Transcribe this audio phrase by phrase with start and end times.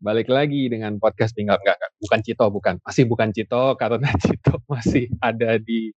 [0.00, 2.74] Balik lagi dengan podcast tinggal enggak, enggak bukan Cito bukan.
[2.80, 5.92] Masih bukan Cito karena Cito masih ada di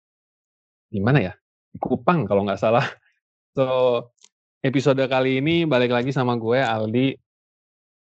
[0.89, 1.33] di mana ya?
[1.69, 2.81] Di Kupang kalau nggak salah.
[3.53, 4.09] So
[4.65, 7.13] episode kali ini balik lagi sama gue Aldi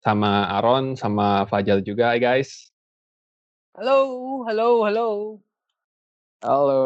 [0.04, 2.76] sama Aaron sama Fajar juga guys.
[3.80, 5.08] Halo, halo, halo.
[6.44, 6.84] Halo.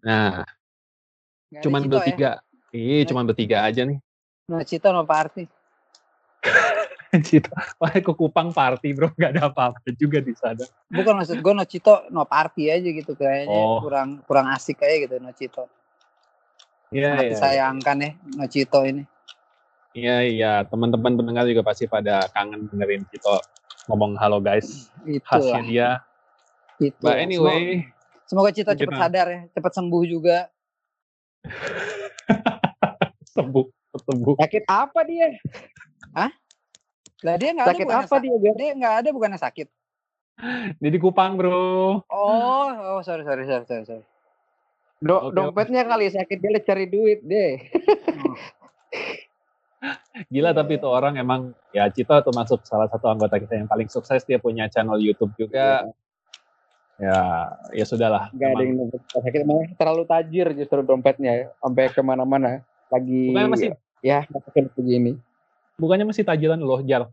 [0.00, 0.48] Nah,
[1.60, 2.40] cuman Cito bertiga.
[2.72, 2.72] Ya?
[2.72, 4.00] Iya, cuman bertiga aja nih.
[4.48, 5.44] No Cito, no party.
[7.20, 10.64] Cito, wah ke Kupang party bro, nggak ada apa-apa juga di sana.
[10.88, 13.84] Bukan maksud gue no Cito, no party aja gitu kayaknya Oh.
[13.84, 15.68] kurang kurang asik aja gitu no Cito.
[16.88, 17.32] Iya, Sangat iya.
[17.36, 19.04] disayangkan ya no Cito ini.
[19.92, 20.52] Iya, iya.
[20.64, 23.44] Teman-teman pendengar juga pasti pada kangen dengerin Cito
[23.92, 24.88] ngomong halo guys.
[25.04, 25.62] Khasnya Itulah.
[25.68, 25.88] dia.
[26.80, 26.96] Itu.
[27.04, 27.92] But anyway,
[28.24, 30.48] semoga, semoga Cito cepat sadar ya, cepat sembuh juga.
[33.36, 33.66] sembuh,
[34.00, 34.34] sembuh.
[34.40, 35.28] Sakit apa dia?
[37.22, 38.54] Lah dia nggak ada Sakit bukannya apa sa- dia, Gar?
[38.58, 39.68] Dia nggak ada bukannya sakit.
[40.82, 42.02] Jadi Kupang bro.
[42.10, 42.66] Oh,
[42.98, 43.84] oh sorry sorry sorry sorry.
[43.86, 44.04] sorry.
[45.02, 47.58] Do- Oke, dompetnya kali sakit dia cari duit deh.
[48.22, 48.38] Oh.
[50.30, 54.22] Gila tapi itu orang emang ya Cito termasuk salah satu anggota kita yang paling sukses.
[54.22, 55.90] Dia punya channel YouTube juga.
[57.02, 58.30] Ya, ya sudahlah.
[58.30, 62.62] Gak ada yang sakit malah terlalu tajir justru dompetnya sampai ke mana-mana
[62.92, 64.22] lagi masih ya
[64.78, 65.18] begini.
[65.82, 67.10] Bukannya masih tajilan loh, Jar.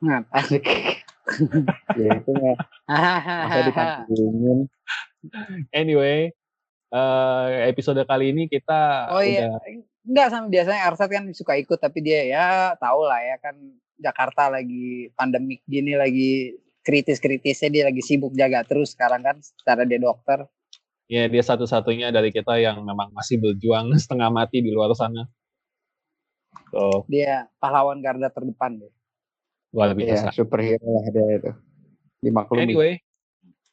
[0.00, 0.64] Nah, asik.
[2.00, 2.56] ya itu nggak
[2.88, 4.58] masa dikantongin.
[5.70, 6.32] Anyway,
[6.90, 9.60] eh, episode kali ini kita Oh iya, udah
[10.08, 12.46] enggak sama biasanya Arsat kan suka ikut tapi dia ya
[12.80, 13.54] tahu lah ya kan
[14.00, 20.00] Jakarta lagi pandemik gini lagi kritis-kritisnya dia lagi sibuk jaga terus sekarang kan secara dia
[20.00, 20.48] dokter.
[21.10, 25.28] ya dia satu-satunya dari kita yang memang masih berjuang setengah mati di luar sana.
[26.70, 28.92] So, Dia pahlawan garda terdepan deh.
[29.70, 30.34] luar Ya biasa.
[30.34, 31.52] superhero lah dia itu.
[32.22, 32.62] Dimaklumi.
[32.66, 32.92] Anyway,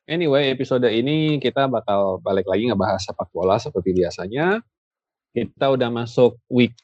[0.06, 4.62] anyway episode ini kita bakal balik lagi ngebahas sepak bola seperti biasanya.
[5.34, 6.78] Kita udah masuk week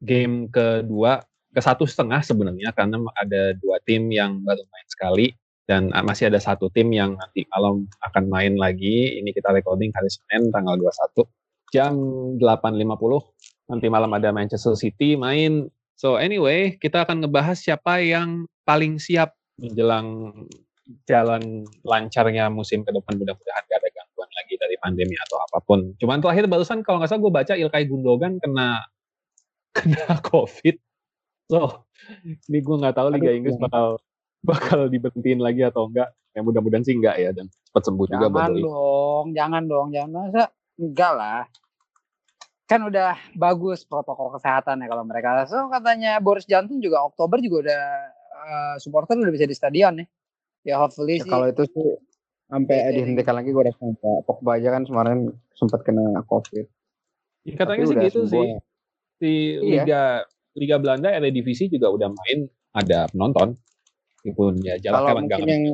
[0.00, 1.20] game kedua,
[1.52, 5.26] ke satu setengah sebenarnya karena ada dua tim yang baru main sekali
[5.68, 9.20] dan masih ada satu tim yang nanti malam akan main lagi.
[9.20, 11.28] Ini kita recording hari Senin tanggal 21
[11.70, 11.94] jam
[12.40, 12.40] 8.50.
[13.70, 15.70] Nanti malam ada Manchester City main.
[15.94, 19.30] So anyway, kita akan ngebahas siapa yang paling siap
[19.62, 20.34] menjelang
[21.06, 25.94] jalan lancarnya musim ke depan mudah-mudahan gak ada gangguan lagi dari pandemi atau apa pun.
[26.02, 28.82] Cuman terakhir barusan kalau nggak salah gue baca Ilkay Gundogan kena
[29.76, 30.76] kena COVID.
[31.46, 31.86] So
[32.50, 33.86] ini gue nggak tahu Liga Aduh, Inggris bakal
[34.42, 36.10] bakal diberhentiin lagi atau enggak.
[36.30, 40.10] Ya mudah-mudahan sih enggak ya dan cepat sembuh juga buat Jangan dong, jangan dong, jangan
[40.10, 40.44] masa
[40.78, 41.42] enggak lah.
[42.70, 45.42] Kan udah bagus protokol kesehatan ya kalau mereka.
[45.50, 47.82] So katanya Boris Johnson juga Oktober juga udah
[48.46, 50.06] eh, supporter udah bisa di stadion ya.
[50.62, 51.30] Ya hopefully Ya, sih.
[51.30, 51.98] kalau itu sih
[52.46, 52.90] sampai iya.
[52.94, 55.18] dihentikan lagi gue udah sampai Pogba aja kan kemarin
[55.58, 56.66] sempat kena covid.
[57.42, 58.46] Ya, katanya Tapi sih gitu sembuh sih.
[58.46, 58.58] ya.
[59.20, 59.82] Di Iya.
[59.82, 60.02] Liga
[60.54, 63.58] Liga Belanda Eredivisie juga udah main ada penonton.
[64.20, 65.64] Meskipun ya jaraknya Kalau mungkin yang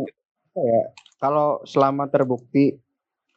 [0.54, 0.82] ya,
[1.18, 2.78] kalau selama terbukti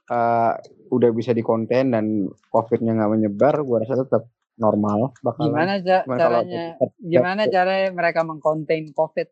[0.10, 0.54] eh,
[0.90, 2.06] udah bisa dikonten dan
[2.50, 4.26] covidnya nggak menyebar, gue rasa tetap
[4.58, 5.54] normal bakalan.
[5.54, 6.64] Gimana kalau caranya?
[6.76, 9.28] tetap- Gimana caranya mereka mengkonten COVID?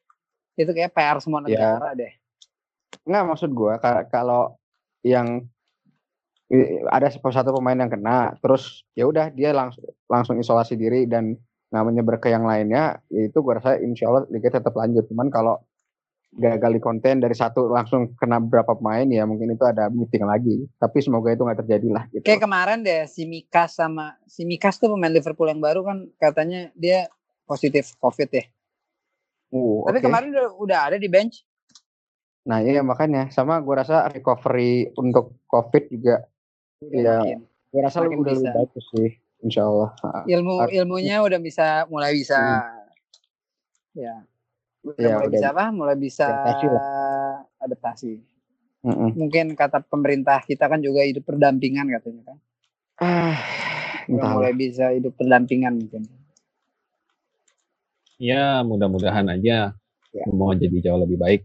[0.55, 1.75] Itu kayak PR semua Ya.
[1.75, 2.13] negara deh.
[3.03, 3.73] Nggak maksud gue
[4.07, 4.55] kalau
[5.01, 5.45] yang
[6.87, 11.35] ada satu pemain yang kena, terus ya udah dia langsung langsung isolasi diri dan
[11.67, 15.03] nggak menyebar ke yang lainnya, ya itu gue rasa insya Allah liga tetap lanjut.
[15.11, 15.59] Cuman kalau
[16.37, 20.69] gagal di konten dari satu langsung kena berapa pemain ya mungkin itu ada meeting lagi.
[20.77, 22.21] Tapi semoga itu nggak terjadi lah gitu.
[22.21, 26.69] Kayak kemarin deh si Mikas sama si Mikas tuh pemain Liverpool yang baru kan katanya
[26.77, 27.09] dia
[27.49, 28.45] positif COVID ya.
[29.49, 31.41] Uh, Tapi kemarin udah, udah ada di bench.
[32.45, 36.23] Nah iya makanya sama gue rasa recovery untuk COVID juga
[36.77, 37.15] Udah Iya.
[37.17, 37.39] makin.
[37.73, 38.53] gue rasa Makin udah lebih bisa.
[38.53, 39.09] bagus sih
[39.41, 39.89] insya Allah.
[40.29, 42.37] Ilmu ilmunya udah bisa mulai bisa
[43.97, 44.21] ya.
[44.87, 45.65] Udah Ya, mulai udah bisa apa?
[45.69, 46.65] Mulai bisa adaptasi
[47.59, 48.11] adaptasi.
[48.87, 49.09] Mm-mm.
[49.17, 52.37] Mungkin kata pemerintah kita kan juga hidup berdampingan katanya kan.
[52.97, 53.35] Ah,
[54.07, 56.07] Udah mulai bisa hidup berdampingan mungkin.
[58.17, 59.75] Ya mudah-mudahan aja
[60.15, 60.23] Ya.
[60.31, 61.41] mau jadi jauh lebih baik.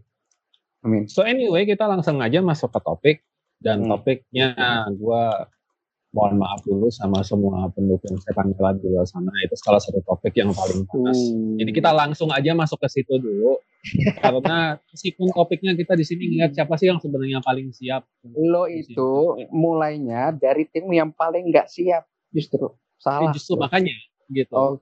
[0.81, 1.05] Amin.
[1.05, 3.17] So anyway kita langsung aja masuk ke topik
[3.59, 3.91] dan Hmm.
[3.91, 4.55] topiknya
[4.97, 5.51] gua
[6.13, 10.37] mohon maaf dulu sama semua pendukung sepak bola di luar sana itu salah satu topik
[10.37, 11.17] yang paling panas.
[11.17, 11.57] Uh.
[11.57, 13.57] Jadi kita langsung aja masuk ke situ dulu
[14.23, 18.05] karena meskipun topiknya kita di sini ngeliat siapa sih yang sebenarnya paling siap.
[18.23, 22.71] lo itu mulainya dari tim yang paling nggak siap justru
[23.03, 23.31] Eh, salah.
[23.35, 23.91] justru makanya
[24.31, 24.55] gitu.
[24.55, 24.79] Oh,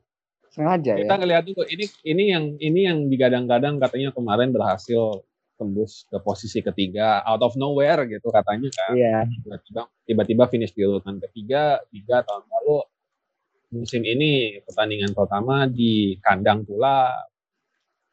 [0.54, 1.18] sengaja kita ya.
[1.18, 5.26] ngelihat dulu ini ini yang ini yang digadang-gadang katanya kemarin berhasil
[5.62, 8.98] tembus ke posisi ketiga out of nowhere gitu katanya kan.
[8.98, 9.18] Iya.
[9.46, 12.82] Tiba-tiba tiba-tiba finish di urutan ketiga, tiga tahun lalu
[13.72, 17.14] musim ini pertandingan pertama di kandang pula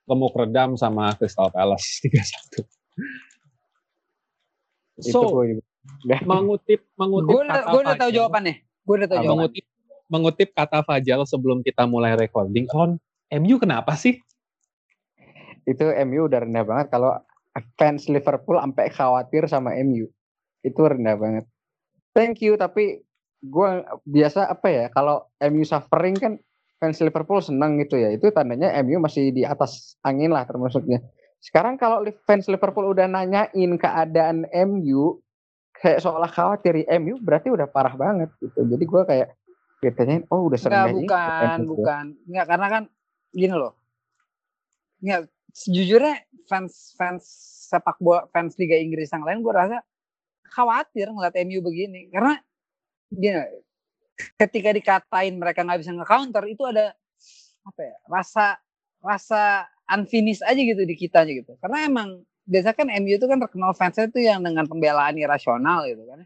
[0.05, 2.69] lemuk redam sama Crystal Palace 3-1.
[4.99, 5.57] itu So, gue
[6.31, 8.55] mengutip mengutip Gue udah, kata gua udah tahu Fajar- jawabannya.
[8.85, 9.25] Gue udah tahu Apa?
[9.25, 9.49] jawabannya.
[9.49, 9.65] mengutip
[10.09, 14.21] mengutip kata Fajar sebelum kita mulai recording on MU kenapa sih?
[15.65, 17.13] itu MU udah rendah banget kalau
[17.77, 20.07] fans Liverpool sampai khawatir sama MU
[20.63, 21.45] itu rendah banget
[22.13, 23.03] thank you tapi
[23.45, 26.33] gua biasa apa ya kalau MU suffering kan
[26.79, 31.03] fans Liverpool senang gitu ya itu tandanya MU masih di atas angin lah termasuknya
[31.39, 35.23] sekarang kalau fans Liverpool udah nanyain keadaan MU
[35.79, 39.39] kayak seolah khawatir MU berarti udah parah banget gitu jadi gua kayak
[39.79, 42.05] ditanyain oh udah Enggak, serendah ini bukan, MU." bukan.
[42.27, 42.83] Enggak, karena kan
[43.31, 43.73] gini loh.
[44.99, 45.21] Enggak,
[45.53, 47.25] sejujurnya fans fans
[47.69, 49.85] sepak bola, fans Liga Inggris yang lain gue rasa
[50.49, 52.09] khawatir ngeliat MU begini.
[52.09, 52.41] Karena
[53.13, 53.45] gini,
[54.41, 56.97] ketika dikatain mereka nggak bisa nge-counter itu ada
[57.69, 58.57] apa ya, rasa
[59.05, 61.53] rasa unfinished aja gitu di kitanya gitu.
[61.61, 66.03] Karena emang biasa kan MU itu kan terkenal fansnya itu yang dengan pembelaan irasional gitu
[66.09, 66.21] kan.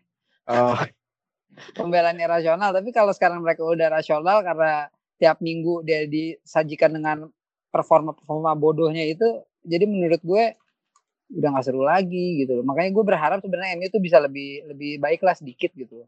[0.50, 0.78] oh
[1.76, 4.88] pembelaan irasional tapi kalau sekarang mereka udah rasional karena
[5.20, 7.28] tiap minggu dia disajikan dengan
[7.72, 9.24] performa-performa bodohnya itu
[9.64, 10.44] jadi menurut gue
[11.32, 12.64] udah nggak seru lagi gitu loh.
[12.68, 16.04] makanya gue berharap sebenarnya MU itu bisa lebih lebih baik lah sedikit gitu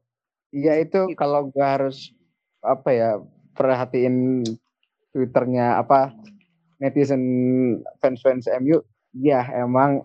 [0.54, 1.18] Iya itu Gitu.
[1.18, 2.14] kalau gua harus
[2.62, 3.10] apa ya
[3.58, 4.46] perhatiin
[5.10, 6.14] twitternya apa
[6.78, 7.22] netizen
[7.98, 8.78] fans-fans MU,
[9.18, 10.02] ya emang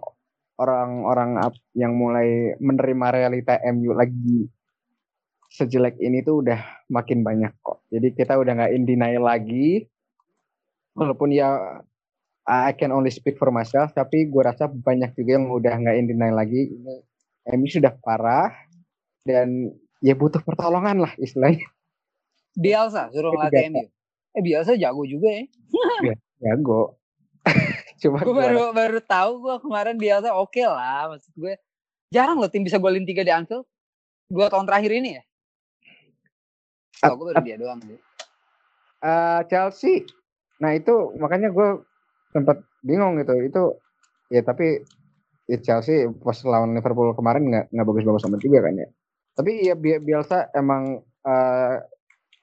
[0.59, 1.38] orang-orang
[1.77, 4.50] yang mulai menerima realita MU lagi
[5.50, 6.62] sejelek ini tuh udah
[6.94, 7.81] makin banyak kok.
[7.89, 9.85] Jadi kita udah nggak in denial lagi,
[10.94, 11.81] walaupun ya
[12.50, 16.09] I can only speak for myself, tapi gue rasa banyak juga yang udah nggak in
[16.09, 16.74] denial lagi.
[16.74, 16.95] Ini
[17.53, 18.50] MU sudah parah
[19.21, 19.69] dan
[20.01, 21.69] ya butuh pertolongan lah istilahnya.
[22.57, 23.69] Bielsa suruh ngelatih biasa.
[23.69, 23.86] MU
[24.30, 25.44] eh Bielsa jago juga ya.
[26.39, 26.97] Jago.
[28.01, 31.53] Cuma gue gua baru baru tahu gue kemarin Bielsa oke lah maksud gue.
[32.09, 33.69] Jarang loh tim bisa golin tiga di Anfield.
[34.25, 35.24] Dua tahun terakhir ini ya?
[37.06, 38.00] Tau gue baru dia doang sih.
[39.00, 40.03] eh, Chelsea
[40.59, 41.67] nah itu makanya gue
[42.35, 43.33] sempat bingung gitu.
[43.41, 43.63] Itu
[44.29, 44.83] ya tapi
[45.50, 48.88] ya Chelsea pas lawan Liverpool kemarin nggak nggak bagus-bagus amat juga kan ya.
[49.38, 51.75] Tapi ya Bi- Bielsa emang eh,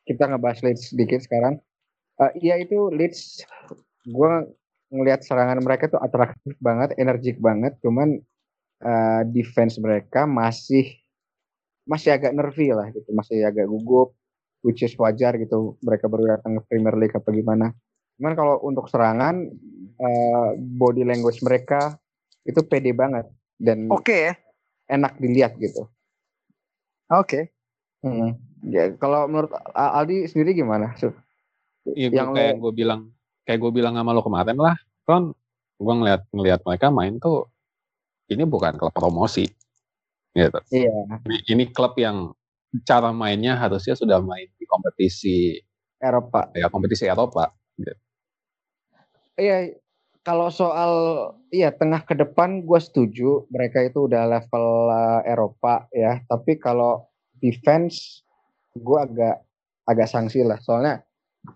[0.09, 1.61] kita ngebahas Leeds sedikit sekarang.
[2.23, 3.45] Eh, iya itu Leeds
[4.07, 4.33] gue
[4.95, 7.79] ngelihat serangan mereka tuh atraktif banget energik banget.
[7.85, 8.19] Cuman
[8.83, 10.85] eh, defense mereka masih
[11.87, 13.09] masih agak nervy lah gitu.
[13.15, 14.15] Masih agak gugup
[14.67, 15.79] which is wajar gitu.
[15.83, 17.71] Mereka baru datang ke Premier League apa gimana
[18.17, 19.49] cuman kalau untuk serangan
[19.97, 21.97] eh, body language mereka
[22.43, 24.35] itu pede banget dan oke ya
[24.89, 25.89] enak dilihat gitu
[27.09, 27.53] oke
[28.05, 28.39] Hmm.
[28.63, 30.95] Ya, kalau menurut Aldi sendiri gimana?
[30.95, 31.11] Su?
[31.91, 33.01] Iya, gua, Yang kayak lo- gue bilang,
[33.43, 35.35] kayak gue bilang sama lo kemarin lah, kan
[35.77, 37.51] gue ngeliat ngeliat mereka main tuh
[38.31, 39.47] ini bukan klub promosi,
[40.35, 40.61] gitu.
[40.71, 41.19] Iya.
[41.27, 42.31] Ini, ini klub yang
[42.83, 45.59] cara mainnya harusnya sudah main di kompetisi
[45.99, 46.51] Eropa.
[46.55, 47.51] ya kompetisi Eropa.
[49.37, 49.77] Iya,
[50.25, 50.93] kalau soal
[51.53, 56.25] iya tengah ke depan gue setuju mereka itu udah level uh, Eropa ya.
[56.25, 57.05] Tapi kalau
[57.37, 58.25] defense
[58.73, 59.45] gue agak
[59.85, 60.57] agak sanksi lah.
[60.65, 61.05] Soalnya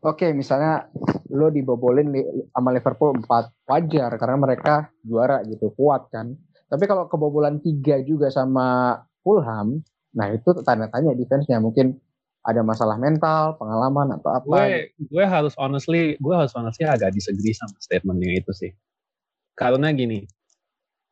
[0.05, 0.87] oke misalnya
[1.33, 6.37] lo dibobolin li- sama Liverpool 4 wajar karena mereka juara gitu kuat kan.
[6.71, 8.95] Tapi kalau kebobolan tiga juga sama
[9.27, 9.83] Fulham,
[10.15, 11.99] nah itu tanda tanya defense-nya mungkin
[12.41, 14.47] ada masalah mental, pengalaman atau apa.
[14.49, 14.67] Gue
[14.97, 18.73] gue harus honestly, gue harus honestly agak disagree sama statementnya itu sih.
[19.53, 20.25] Karena gini,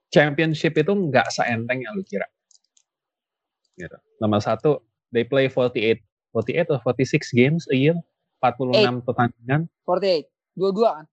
[0.09, 2.25] championship itu nggak seenteng yang lu kira.
[3.77, 3.95] Gitu.
[4.25, 4.81] Nomor satu,
[5.13, 6.01] they play 48,
[6.33, 7.97] 48 or 46 games a year,
[8.41, 10.27] 46 pertandingan, 48
[10.59, 11.07] dua-dua kan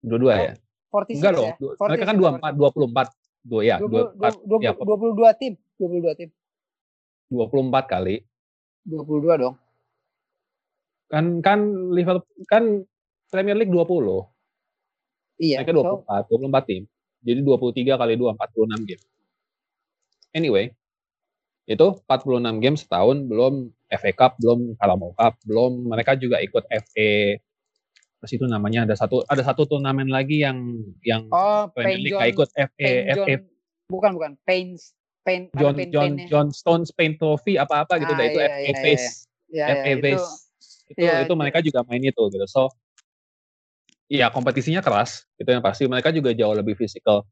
[0.00, 0.52] dua-dua ya.
[0.92, 3.08] 46 Enggak dong, ya du- mereka kan 24, 24,
[3.40, 6.30] dua ya, 20, 24, ya, 20, 22 tim 22 tim
[7.30, 8.16] 24 kali.
[8.90, 9.54] 22 dong
[11.10, 11.58] Kan kan
[11.90, 12.86] Liverpool kan
[13.30, 13.82] Premier League 20.
[15.42, 15.74] iya Mereka
[16.06, 16.82] 24, 24 tim.
[17.20, 19.02] Jadi 23 kali 2, 46 game.
[20.30, 20.70] Anyway,
[21.66, 23.54] itu 46 game setahun, belum
[23.90, 27.38] FA Cup, belum Carabao Cup, belum mereka juga ikut FA
[28.28, 30.60] sih itu namanya ada satu ada satu turnamen lagi yang
[31.00, 33.48] yang oh Premier League John ikut FA John
[33.88, 34.76] bukan bukan Pain
[35.30, 36.12] Pain ada John Pain John.
[36.26, 39.06] John Stones Paint Trophy apa apa gitu Ah, itu iya, FA iya, Face
[39.46, 40.08] ya, FA ya, itu
[40.90, 41.38] Itu Iya, itu iya.
[41.38, 42.46] mereka juga main itu gitu.
[42.50, 42.66] So
[44.10, 45.86] Iya kompetisinya keras, itu yang pasti.
[45.86, 47.22] Mereka juga jauh lebih fisikal.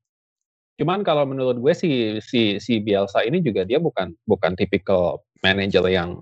[0.78, 1.90] Cuman kalau menurut gue si
[2.22, 6.14] si si Bielsa ini juga dia bukan bukan tipikal manajer yang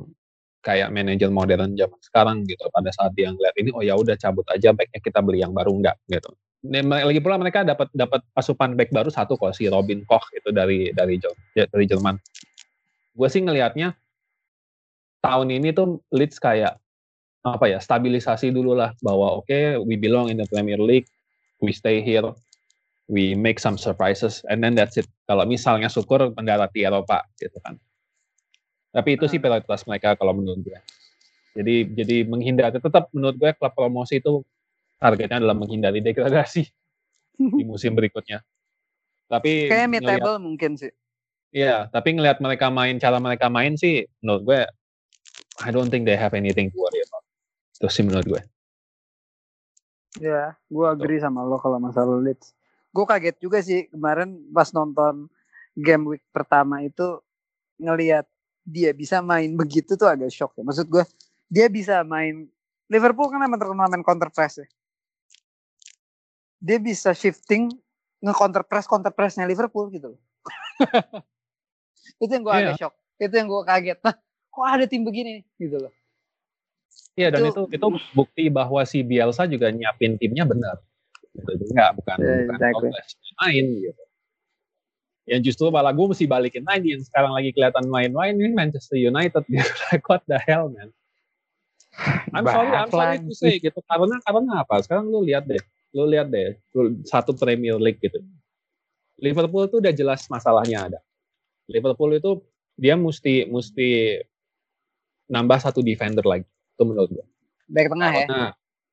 [0.64, 2.64] kayak manajer modern zaman sekarang gitu.
[2.72, 5.76] Pada saat dia ngeliat ini, oh ya udah cabut aja backnya kita beli yang baru
[5.76, 6.32] enggak gitu.
[6.64, 10.90] Lagi pula mereka dapat dapat asupan back baru satu kok si Robin Koch itu dari
[10.96, 11.20] dari
[11.54, 12.16] dari Jerman.
[13.12, 13.92] Gue sih ngelihatnya
[15.20, 16.80] tahun ini tuh Leeds kayak
[17.46, 21.06] apa ya stabilisasi dulu lah bahwa oke we belong in the Premier League,
[21.62, 22.26] we stay here,
[23.06, 25.06] we make some surprises and then that's it.
[25.30, 27.78] Kalau misalnya syukur mendarat di Eropa gitu kan.
[28.90, 30.78] Tapi itu sih prioritas mereka kalau menurut gue.
[31.56, 34.42] Jadi jadi menghindari tetap menurut gue klub promosi itu
[34.96, 36.62] targetnya adalah menghindari degradasi
[37.36, 38.40] di musim berikutnya.
[39.26, 40.92] Tapi Kayak mid table mungkin sih.
[41.54, 44.60] Iya, tapi ngelihat mereka main, cara mereka main sih, menurut gue,
[45.64, 47.24] I don't think they have anything to worry about.
[47.80, 48.42] Itu sih menurut gue.
[50.20, 52.56] Ya, gue agree sama lo kalau masalah Leeds.
[52.92, 55.28] Gue kaget juga sih kemarin pas nonton
[55.76, 57.20] game week pertama itu
[57.76, 58.24] ngelihat
[58.64, 60.64] dia bisa main begitu tuh agak shock ya.
[60.64, 61.04] Maksud gue
[61.52, 62.48] dia bisa main
[62.88, 64.66] Liverpool kan emang terkenal main counter press ya.
[66.58, 67.68] Dia bisa shifting
[68.16, 70.20] nge counter press counter pressnya Liverpool gitu loh.
[72.22, 72.80] itu yang gue agak Iya.
[72.80, 72.94] shock.
[73.16, 73.98] Itu yang gue kaget.
[74.00, 74.14] Nah,
[74.50, 75.92] kok ada tim begini gitu loh.
[77.16, 80.80] Iya, dan Itu- itu bukti bahwa si Bielsa juga nyiapin timnya benar.
[81.32, 82.90] Gitu juga, bukan Yeah, bukan exactly.
[83.40, 84.02] main gitu.
[85.26, 89.42] Yang justru malah gue mesti balikin lagi yang sekarang lagi kelihatan main-main ini Manchester United
[89.52, 89.64] gitu.
[89.92, 90.92] like what the hell man.
[92.36, 93.80] I'm sorry, I'm sorry to say gitu.
[93.88, 94.84] Karena karena apa?
[94.84, 95.60] Sekarang lu lihat deh,
[95.96, 96.60] lu lihat deh
[97.08, 98.20] satu Premier League gitu.
[99.16, 101.00] Liverpool itu udah jelas masalahnya ada.
[101.72, 102.44] Liverpool itu
[102.76, 104.20] dia mesti mesti
[105.32, 106.44] nambah satu defender lagi.
[106.76, 107.26] Itu menurut gue.
[107.72, 108.26] Back tengah ya.
[108.28, 108.50] Nah,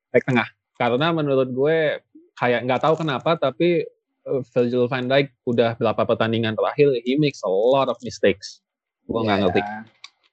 [0.08, 0.48] back tengah.
[0.80, 2.00] Karena menurut gue
[2.40, 3.84] kayak nggak tahu kenapa tapi
[4.26, 8.64] uh, Virgil van Dijk udah berapa pertandingan terakhir he makes a lot of mistakes.
[9.04, 9.60] Gue nggak Ya, ngerti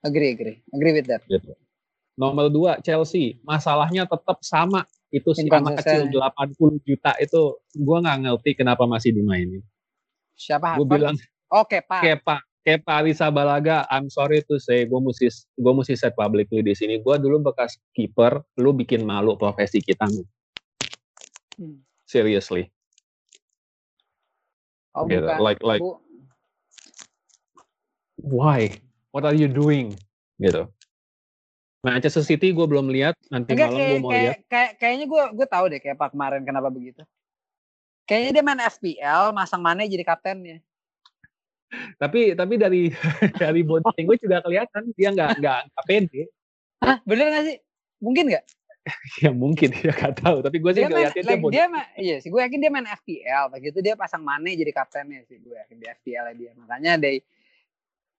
[0.02, 0.58] Agree, agree.
[0.74, 1.22] Agree with that.
[1.30, 1.54] gitu.
[2.18, 4.88] Nomor dua Chelsea, masalahnya tetap sama.
[5.12, 6.80] Itu si anak kecil Inconsistent.
[6.82, 7.42] 80 juta itu
[7.76, 9.60] gue nggak ngerti kenapa masih dimainin.
[10.40, 10.80] Siapa?
[10.80, 11.20] Gue bilang
[11.52, 12.00] Oke, Pak.
[12.00, 15.28] Kepa Kepa Arrizabalaga, I'm sorry to say, gue mesti
[15.58, 17.02] gue mesti set publicly di sini.
[17.02, 20.06] Gue dulu bekas kiper, lu bikin malu profesi kita.
[20.06, 20.24] men.
[21.58, 21.78] Hmm.
[22.06, 22.70] Seriously.
[24.94, 25.26] Oh, Gitu.
[25.26, 25.40] bukan.
[25.42, 26.00] Like like Bu-
[28.22, 28.78] why?
[29.10, 29.98] What are you doing?
[30.38, 30.70] Gitu.
[31.82, 34.38] Manchester City gue belum lihat, nanti Enggak malam gue mau kayak, lihat.
[34.46, 37.02] kayak- kayaknya gue gue tahu deh kayak Pak kemarin kenapa begitu.
[38.06, 40.62] Kayaknya dia main FPL, masang Mane jadi kaptennya.
[41.98, 42.92] Tapi tapi dari
[43.42, 46.22] dari body language juga kelihatan dia nggak nggak nggak pede.
[46.86, 47.58] Hah, bener gak sih?
[48.02, 48.46] Mungkin gak?
[49.22, 50.42] Ya mungkin dia nggak tahu.
[50.42, 53.50] Tapi gue sih Dia ngeliatnya dia dia ma- iya sih, gue yakin dia main FPL.
[53.54, 56.52] Begitu dia pasang Mane jadi kaptennya sih, gue yakin di FPL dia.
[56.58, 57.22] Makanya they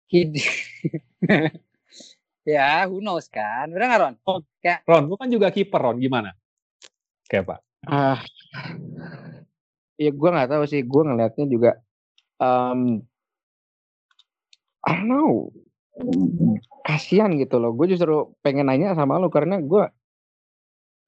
[0.10, 0.30] he
[2.48, 4.16] ya who knows kan, bener gak Ron?
[4.88, 6.34] Ron, lu kan juga kiper Ron, gimana?
[7.30, 7.60] Kayak Pak.
[7.90, 8.22] Ah,
[9.98, 10.82] ya gue nggak tahu sih.
[10.86, 11.72] Gue ngelihatnya juga,
[12.38, 13.02] um,
[14.86, 15.50] I don't know,
[16.86, 17.74] kasihan gitu loh.
[17.74, 19.86] Gue justru pengen nanya sama lo karena gue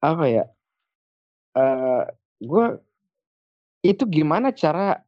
[0.04, 0.44] apa ya?
[1.54, 2.02] eh
[2.42, 2.66] gue
[3.86, 4.98] itu gimana cara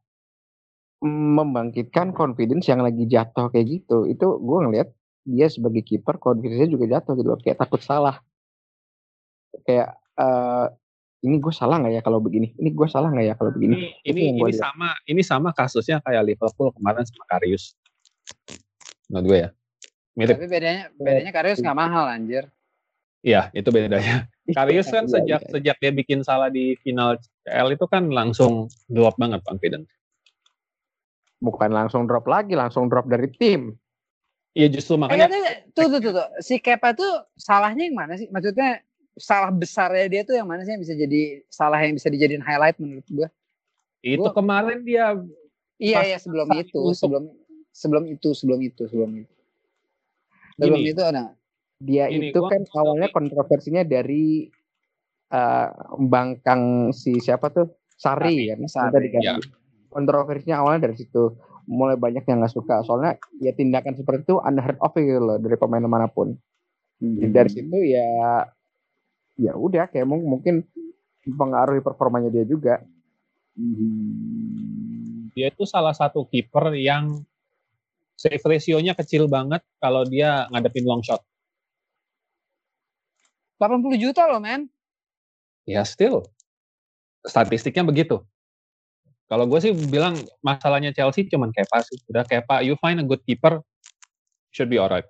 [1.03, 4.07] membangkitkan confidence yang lagi jatuh kayak gitu?
[4.07, 4.89] Itu gue ngelihat
[5.27, 7.39] dia sebagai kiper confidence-nya juga jatuh gitu loh.
[7.43, 8.23] Kayak takut salah.
[9.67, 10.67] Kayak eh
[11.25, 12.55] ini gue salah nggak ya kalau begini?
[12.55, 13.75] Ini gue salah nggak ya kalau begini?
[13.75, 14.61] Ini ini ini lihat.
[14.63, 17.75] sama ini sama kasusnya kayak Liverpool kemarin sama Karius.
[19.11, 19.49] Menurut gue ya.
[20.17, 20.35] Mirip.
[20.39, 22.47] Tapi bedanya bedanya Karius nggak mahal anjir.
[23.25, 24.29] Iya, itu bedanya.
[24.57, 25.49] Karius kan Iya, sejak iya.
[25.51, 29.89] sejak dia bikin salah di final CL itu kan langsung drop banget confidence.
[31.37, 33.69] bukan langsung drop lagi, langsung drop dari tim.
[34.57, 36.27] Iya justru Eh, makanya katanya, tuh, tuh, tuh, tuh.
[36.41, 38.25] Si Kepa tuh salahnya yang mana sih?
[38.33, 38.81] Maksudnya
[39.13, 42.77] salah besarnya dia tuh yang mana sih yang bisa jadi salah yang bisa dijadiin highlight
[42.81, 43.29] menurut gua?
[44.05, 45.17] itu gua- kemarin dia
[45.77, 47.23] Iya, iya sebelum itu, untuk- sebelum
[47.69, 49.33] sebelum itu, sebelum itu, sebelum itu.
[50.57, 50.89] Sebelum Gini.
[50.89, 51.37] itu ada
[51.77, 54.49] Dia Ini, itu kan awalnya kontroversinya dari
[55.29, 55.69] eh,
[56.01, 59.29] bangkang si siapa tuh Sari, kan, Sarri, Minta diganti.
[59.29, 59.35] ya.
[59.93, 61.37] Kontroversinya awalnya dari situ.
[61.67, 62.79] Mulai banyak yang nggak suka.
[62.87, 66.33] Soalnya ya tindakan seperti itu unheard of gitu loh dari pemain mana pun.
[66.97, 67.29] Hmm.
[67.29, 68.47] Dari situ ya
[69.37, 70.65] ya udah kayak mung- mungkin
[71.27, 72.81] mempengaruhi performanya dia juga.
[73.57, 75.29] Hmm.
[75.33, 77.21] dia itu salah satu kiper yang
[78.17, 81.21] save ratio-nya kecil banget kalau dia ngadepin long shot.
[83.61, 84.69] 80 juta loh, men.
[85.65, 86.25] Ya still.
[87.25, 88.21] Statistiknya begitu.
[89.27, 91.99] Kalau gue sih bilang masalahnya Chelsea cuman Kepa sih.
[92.07, 93.59] Udah Kepa, you find a good keeper,
[94.55, 95.03] should be alright.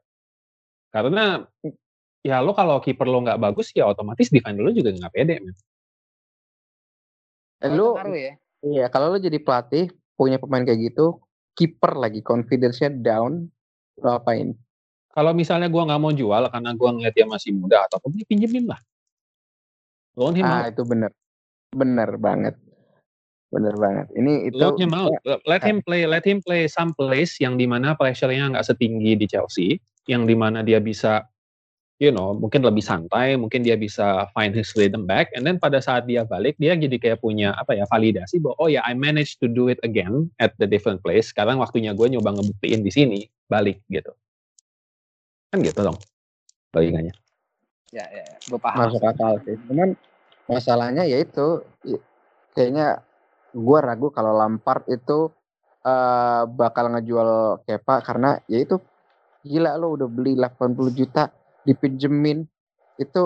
[0.89, 1.45] Karena
[2.25, 5.55] ya lo kalau kiper lo nggak bagus ya otomatis defender lo juga nggak pede men.
[7.61, 8.33] Eh, ngaruh ya.
[8.65, 11.21] iya kalau lu jadi pelatih punya pemain kayak gitu,
[11.53, 13.49] kiper lagi confidence-nya down,
[14.01, 14.57] lu apain?
[15.13, 18.69] Kalau misalnya gue nggak mau jual karena gue ngeliat dia masih muda atau apa, pinjemin
[18.69, 18.81] lah.
[20.17, 20.73] Loan him Ah, out.
[20.73, 21.13] itu bener.
[21.73, 22.57] Bener banget.
[23.47, 24.11] Bener banget.
[24.11, 25.23] Ini itu out.
[25.47, 29.25] Let him play, let him play some place yang di mana pressure-nya nggak setinggi di
[29.25, 29.79] Chelsea,
[30.11, 31.23] yang di mana dia bisa,
[32.03, 35.79] you know, mungkin lebih santai, mungkin dia bisa find his rhythm back, and then pada
[35.79, 39.39] saat dia balik, dia jadi kayak punya apa ya validasi bahwa oh ya I managed
[39.39, 41.31] to do it again at the different place.
[41.31, 44.11] Sekarang waktunya gue nyoba ngebuktiin di sini, balik gitu.
[45.55, 45.95] Kan gitu dong
[46.75, 47.15] logikanya.
[47.95, 48.91] Ya, ya, gue paham.
[48.91, 49.55] masuk akal sih.
[49.71, 49.95] Cuman
[50.51, 51.63] masalahnya yaitu
[52.51, 53.06] kayaknya
[53.57, 55.33] gua ragu kalau Lampard itu
[55.81, 58.77] eh, bakal ngejual Kepa karena yaitu
[59.41, 61.33] gila lo udah beli 80 juta
[61.65, 62.45] dipinjemin
[62.97, 63.23] itu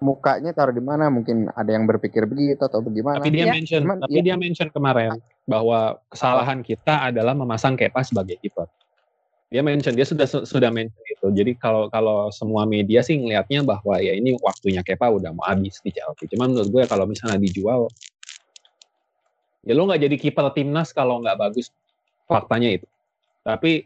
[0.00, 3.80] mukanya taruh di mana mungkin ada yang berpikir begitu atau bagaimana Tapi dia Ya, mention,
[3.84, 5.10] cuman tapi ya- dia mention kemarin
[5.44, 8.64] bahwa kesalahan kita adalah memasang Kepa sebagai kiper.
[9.50, 11.26] Dia mention, dia sudah sudah mention itu.
[11.34, 15.82] Jadi kalau kalau semua media sih ngelihatnya bahwa ya ini waktunya Kepa udah mau habis
[15.84, 16.30] di Chelsea.
[16.32, 17.90] Cuman menurut gue kalau misalnya dijual,
[19.66, 21.72] ya lo nggak jadi kiper timnas kalau nggak bagus.
[22.30, 22.86] Faktanya itu.
[23.42, 23.84] Tapi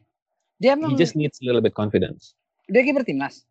[0.60, 2.36] Dia he emang just needs a little bit confidence.
[2.68, 3.44] dia kiper timnas.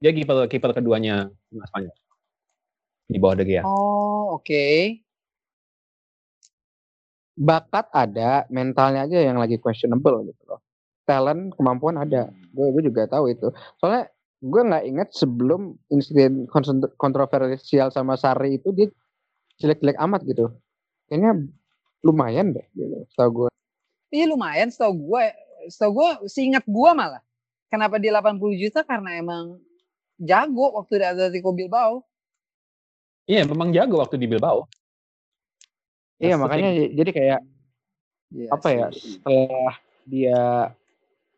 [0.00, 1.96] Dia kiper kiper keduanya timnas Spanyol
[3.04, 3.62] di bawah De Gea.
[3.64, 4.64] Oh, oke.
[7.34, 10.62] bakat ada mentalnya aja yang lagi questionable gitu loh
[11.02, 13.50] talent kemampuan ada gue gue juga tahu itu
[13.82, 14.06] soalnya
[14.38, 16.46] gue nggak ingat sebelum insiden
[16.94, 18.86] kontroversial sama Sari itu dia
[19.58, 20.54] jelek-jelek amat gitu
[21.10, 21.50] kayaknya
[22.04, 23.48] lumayan deh gitu tau gue
[24.14, 25.24] Iya lumayan setahu gue.
[25.66, 27.18] Setahu gue seingat gue malah.
[27.66, 29.58] Kenapa dia 80 juta karena emang
[30.22, 32.06] jago waktu di Atletico Bilbao.
[33.26, 34.70] Iya, memang jago waktu di Bilbao.
[36.22, 37.40] iya That's makanya jadi kayak
[38.34, 39.74] Iya apa ya setelah
[40.06, 40.40] dia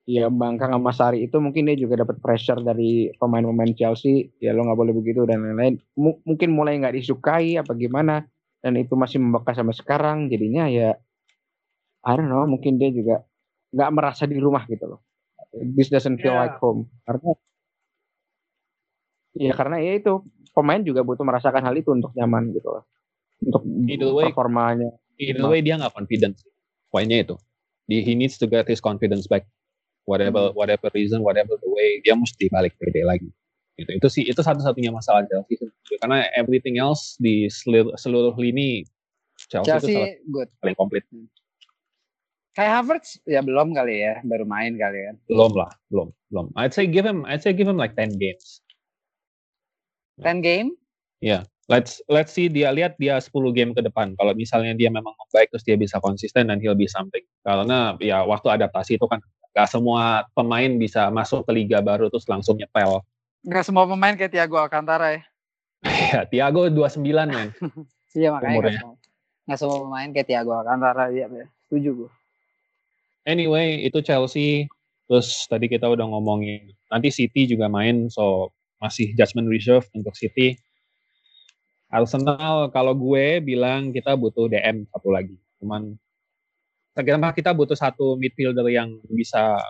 [0.05, 4.69] ya bangkang sama Sari itu mungkin dia juga dapat pressure dari pemain-pemain Chelsea ya lo
[4.69, 8.25] nggak boleh begitu dan lain-lain Mu- mungkin mulai nggak disukai apa gimana
[8.61, 10.97] dan itu masih membekas sampai sekarang jadinya ya
[12.03, 13.27] I don't know mungkin dia juga
[13.71, 15.01] nggak merasa di rumah gitu loh
[15.75, 16.47] this doesn't feel Ya.
[16.47, 17.31] like home karena
[19.37, 22.85] ya karena ya itu pemain juga butuh merasakan hal itu untuk nyaman gitu loh
[23.39, 26.37] untuk Either way- performanya Either way dia nggak confident.
[26.93, 27.41] Poinnya itu.
[27.89, 29.49] Di, he needs to get his confidence back.
[30.05, 33.33] Whatever whatever reason, whatever the way, dia mesti balik pede lagi.
[33.77, 33.91] Gitu.
[33.93, 35.61] Itu sih itu satu-satunya masalah Chelsea.
[36.01, 38.89] Karena everything else di seluruh, seluruh lini
[39.53, 40.49] Chelsea, itu salah Chelsea good.
[40.65, 41.05] paling komplit.
[42.57, 45.17] Kayak Havertz ya belum kali ya, baru main kali kan.
[45.29, 46.47] Belum lah, belum, belum.
[46.57, 48.65] I'd say give him, I'd say give him like 10 games.
[50.25, 50.73] 10 game?
[51.67, 54.15] Let's let's see dia lihat dia 10 game ke depan.
[54.17, 57.27] Kalau misalnya dia memang baik terus dia bisa konsisten dan he'll be something.
[57.43, 59.19] Karena ya waktu adaptasi itu kan
[59.51, 63.03] gak semua pemain bisa masuk ke liga baru terus langsung nyetel.
[63.47, 65.23] Nggak semua pemain kayak Thiago Alcantara ya.
[65.87, 66.99] ya Thiago 29
[67.31, 67.51] men.
[68.17, 68.81] Iya makanya Umurnya.
[68.81, 68.97] semua,
[69.45, 71.05] nggak semua pemain kayak Thiago Alcantara.
[71.13, 71.47] Iya, ya.
[71.69, 72.11] setuju gue.
[73.29, 74.65] Anyway, itu Chelsea.
[75.05, 80.57] Terus tadi kita udah ngomongin nanti City juga main so masih judgment reserve untuk City.
[81.87, 85.37] Arsenal kalau gue bilang kita butuh DM satu lagi.
[85.63, 85.95] Cuman
[86.97, 89.61] terkira kita butuh satu midfielder yang bisa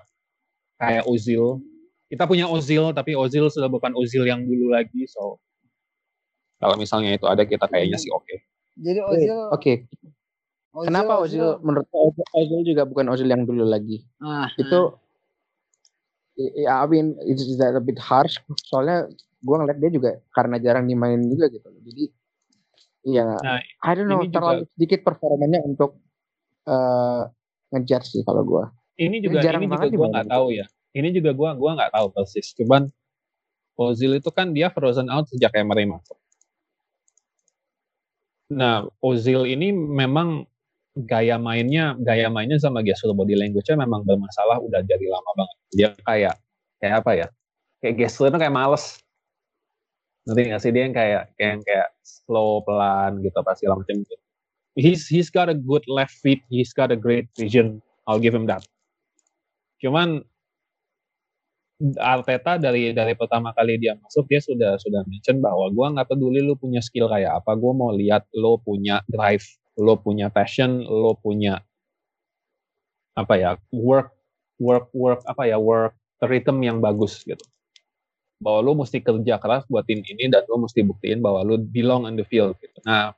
[0.78, 1.60] kayak Ozil.
[2.06, 5.42] Kita punya Ozil tapi Ozil sudah bukan Ozil yang dulu lagi so
[6.56, 8.32] kalau misalnya itu ada kita kayaknya sih oke.
[8.76, 9.74] Jadi Eh, Ozil, oke
[10.76, 14.04] Kenapa Ozil menurut Ozil, Ozil juga bukan Ozil yang dulu lagi?
[14.20, 15.00] Ah, Itu
[16.36, 18.36] ya I mean is that a bit harsh
[18.68, 19.08] soalnya
[19.40, 21.80] gua ngeliat dia juga karena jarang dimainin juga gitu loh.
[21.80, 22.04] Jadi
[23.08, 25.96] iya Nah, I don't know ini juga- terlalu sedikit performanya untuk
[26.66, 27.22] eh
[27.72, 28.64] ngejudge sih kalau gua.
[28.96, 31.92] ini juga jarang ini juga gue dimainin nggak tahu ya ini juga gue gua nggak
[31.92, 32.56] tahu persis.
[32.56, 32.88] Cuman
[33.76, 36.16] Ozil itu kan dia frozen out sejak Emery masuk.
[38.56, 40.48] Nah Ozil ini memang
[40.96, 45.56] gaya mainnya gaya mainnya sama gesture body language-nya memang bermasalah udah jadi lama banget.
[45.76, 46.34] Dia kayak
[46.80, 47.26] kayak apa ya?
[47.84, 48.96] Kayak gesture kayak males.
[50.24, 50.72] Nanti nggak sih?
[50.72, 54.14] Dia yang kayak kayak yang kayak slow pelan gitu pasti segala macam gitu.
[54.76, 57.84] He's he's got a good left feet he's got a great vision.
[58.08, 58.64] I'll give him that.
[59.84, 60.24] Cuman
[62.00, 66.40] Arteta dari dari pertama kali dia masuk dia sudah sudah mention bahwa gua nggak peduli
[66.40, 69.44] lu punya skill kayak apa, gua mau lihat lo punya drive,
[69.76, 71.60] lo punya passion, lo punya
[73.12, 74.08] apa ya work
[74.56, 75.92] work work apa ya work
[76.24, 77.44] rhythm yang bagus gitu.
[78.40, 82.08] Bahwa lo mesti kerja keras buat tim ini dan lo mesti buktiin bahwa lo belong
[82.08, 82.76] on the field gitu.
[82.88, 83.12] Nah,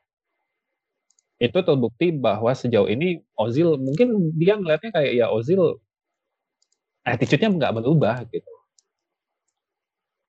[1.39, 5.79] itu terbukti bahwa sejauh ini Ozil mungkin dia ngeliatnya kayak ya Ozil
[7.15, 8.53] attitude-nya nggak berubah gitu.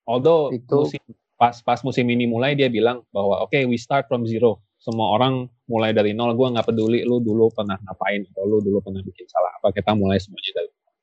[0.08, 1.04] Although Itu- musim,
[1.36, 4.64] pas pas musim ini mulai dia bilang bahwa oke we start from zero.
[4.80, 6.34] Semua orang mulai dari nol.
[6.40, 9.76] Gue nggak peduli lu dulu pernah ngapain atau lu dulu pernah bikin salah apa.
[9.76, 10.94] Kita mulai semuanya dari nol.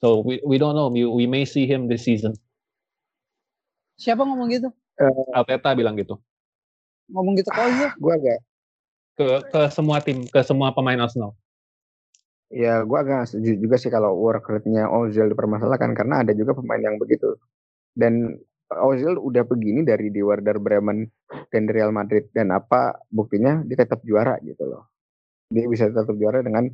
[0.00, 0.88] So we we don't know.
[0.88, 2.32] We, we may see him this season.
[4.00, 4.70] Siapa ngomong gitu?
[5.34, 6.18] Arteta bilang gitu
[7.10, 7.90] Ngomong gitu kok iya.
[7.98, 8.38] Gue agak
[9.18, 11.34] ke ke semua tim, ke semua pemain Arsenal.
[12.48, 16.80] Ya gue agak setuju juga sih kalau work rate-nya Ozil dipermasalahkan karena ada juga pemain
[16.80, 17.36] yang begitu.
[17.92, 18.36] Dan
[18.68, 21.08] Ozil udah begini dari di Werder Bremen
[21.48, 24.92] dan Real Madrid dan apa buktinya dia tetap juara gitu loh.
[25.48, 26.68] Dia bisa tetap juara dengan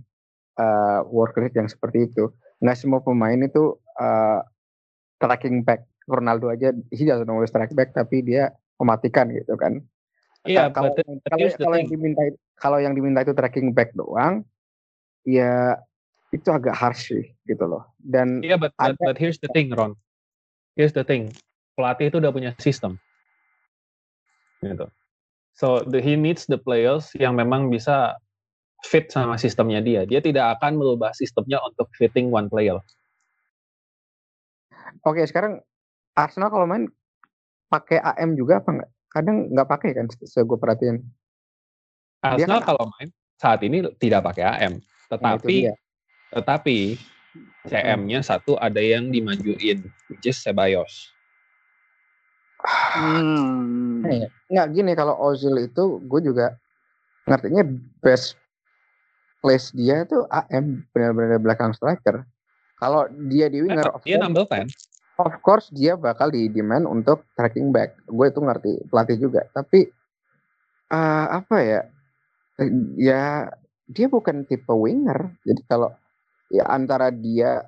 [0.59, 2.35] uh, work rate yang seperti itu.
[2.59, 4.43] Nggak semua pemain itu uh,
[5.23, 5.87] tracking back.
[6.05, 9.81] Ronaldo aja he doesn't always track back tapi dia mematikan gitu kan.
[10.45, 10.93] Iya, kalau
[11.25, 12.23] kalau yang diminta
[12.61, 14.45] kalau yang diminta itu tracking back doang
[15.25, 15.81] ya
[16.31, 19.73] itu agak harsh sih gitu loh dan Iya, but, but, ada- but here's the thing,
[19.73, 19.97] Ron.
[20.75, 21.31] Here's the thing.
[21.79, 22.99] Pelatih itu udah punya sistem.
[24.61, 24.87] Gitu.
[25.55, 28.19] So the, he needs the players yang memang bisa
[28.83, 30.03] fit sama sistemnya dia.
[30.03, 32.79] Dia tidak akan merubah sistemnya untuk fitting one player.
[35.03, 35.61] oke sekarang
[36.15, 36.87] Arsenal kalau main
[37.69, 40.97] pakai AM juga apa enggak kadang nggak pakai kan se gue perhatiin
[42.23, 44.75] Arsenal kan- kalau main saat ini tidak pakai AM,
[45.09, 45.75] tetapi dia.
[46.31, 46.97] tetapi
[47.65, 51.11] CM-nya satu ada yang dimajuin, which is Ceballos.
[52.95, 54.01] Hmm.
[54.03, 54.29] Iya.
[54.47, 56.57] nggak gini kalau Ozil itu gue juga
[57.25, 57.61] ngertinya
[57.99, 58.37] best
[59.39, 62.25] place dia itu AM benar-benar belakang striker
[62.75, 64.69] kalau dia di winger of Dia course- number 10.
[65.19, 67.95] of course dia bakal di demand untuk tracking back.
[68.05, 69.45] Gue itu ngerti pelatih juga.
[69.51, 69.87] Tapi
[70.91, 71.81] eh, apa ya?
[72.57, 73.51] Eh, Ya
[73.89, 75.37] dia bukan tipe winger.
[75.45, 75.93] Jadi kalau
[76.49, 77.65] ya antara dia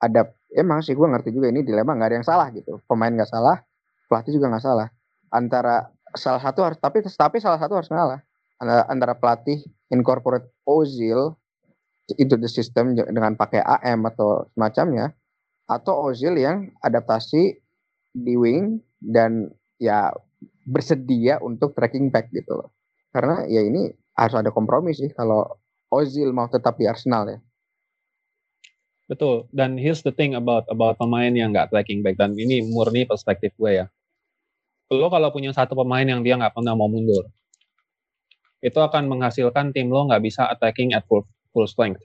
[0.00, 2.80] ada emang sih gue ngerti juga ini dilema nggak ada yang salah gitu.
[2.84, 3.60] Pemain nggak salah,
[4.08, 4.88] pelatih juga nggak salah.
[5.32, 8.20] Antara salah satu harus tapi tapi salah satu harus ngalah.
[8.60, 9.58] Antara, antara pelatih
[9.90, 11.34] incorporate Ozil
[12.20, 15.10] into the system dengan pakai AM atau semacamnya
[15.64, 17.56] atau Ozil yang adaptasi
[18.14, 19.50] di wing dan
[19.80, 20.12] ya
[20.68, 22.70] bersedia untuk tracking back gitu loh.
[23.10, 25.46] Karena ya ini harus ada kompromi sih kalau
[25.90, 27.38] Ozil mau tetap di Arsenal ya.
[29.04, 29.44] Betul.
[29.52, 33.52] Dan here's the thing about about pemain yang nggak tracking back dan ini murni perspektif
[33.60, 33.86] gue ya.
[34.88, 37.28] Lo kalau punya satu pemain yang dia nggak pernah mau mundur,
[38.64, 42.00] itu akan menghasilkan tim lo nggak bisa attacking at full full strength.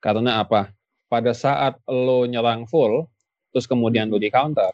[0.00, 0.72] Karena apa?
[1.08, 3.08] Pada saat lo nyerang full,
[3.52, 4.72] terus kemudian lo di counter,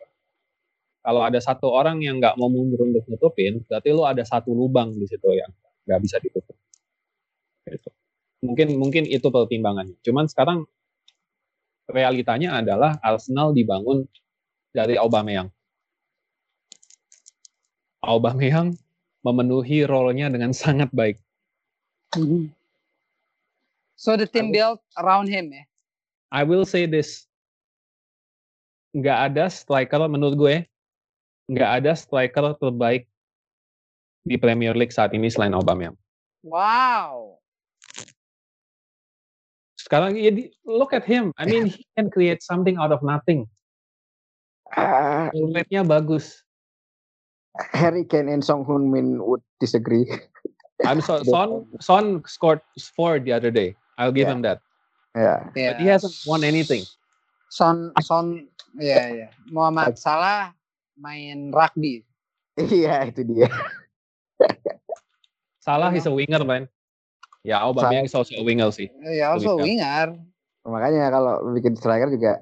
[1.02, 4.94] kalau ada satu orang yang nggak mau mundur untuk nutupin, berarti lo ada satu lubang
[4.94, 5.50] di situ yang
[5.85, 6.57] nggak bisa ditutup.
[7.68, 7.88] Gitu.
[8.44, 9.97] Mungkin mungkin itu pertimbangannya.
[10.05, 10.68] Cuman sekarang
[11.88, 14.05] realitanya adalah Arsenal dibangun
[14.73, 15.49] dari Aubameyang.
[18.05, 18.77] Aubameyang
[19.25, 21.16] memenuhi role-nya dengan sangat baik.
[23.97, 25.64] So the team built around him ya.
[26.35, 27.31] I will say this,
[28.90, 30.57] nggak ada striker menurut gue,
[31.47, 33.07] nggak ada striker terbaik
[34.25, 35.95] di Premier League saat ini selain Aubameyang.
[36.41, 37.39] Wow.
[39.77, 41.29] Sekarang ya, di- look at him.
[41.37, 43.45] I mean, he can create something out of nothing.
[44.75, 46.41] Goal rate-nya bagus.
[47.77, 50.09] Harry Kane and Song Hun Min would disagree.
[50.83, 52.59] I'm so, Son Son scored
[52.97, 53.77] four the other day.
[53.95, 54.35] I'll give Yeah.
[54.35, 54.59] him that.
[55.15, 55.37] ya.
[55.55, 56.83] But he hasn't won anything.
[57.47, 59.29] Son Son ya ya.
[59.47, 60.51] Muhammad Salah
[60.99, 62.03] main rugby.
[62.59, 63.47] Iya itu dia.
[65.59, 66.68] Salah is a winger, man.
[67.44, 68.88] Ya, Aubameyang is also a winger sih.
[69.05, 69.64] Ya also Tulisan.
[69.68, 70.07] winger.
[70.64, 72.40] Makanya kalau bikin striker juga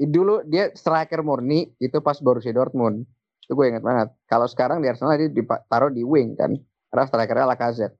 [0.00, 3.04] dulu dia striker murni itu pas Borussia Dortmund.
[3.44, 4.08] Itu gue ingat banget.
[4.24, 6.56] Kalau sekarang di Arsenal dia ditaruh di wing kan.
[6.88, 7.96] Karena strikernya Lacazette.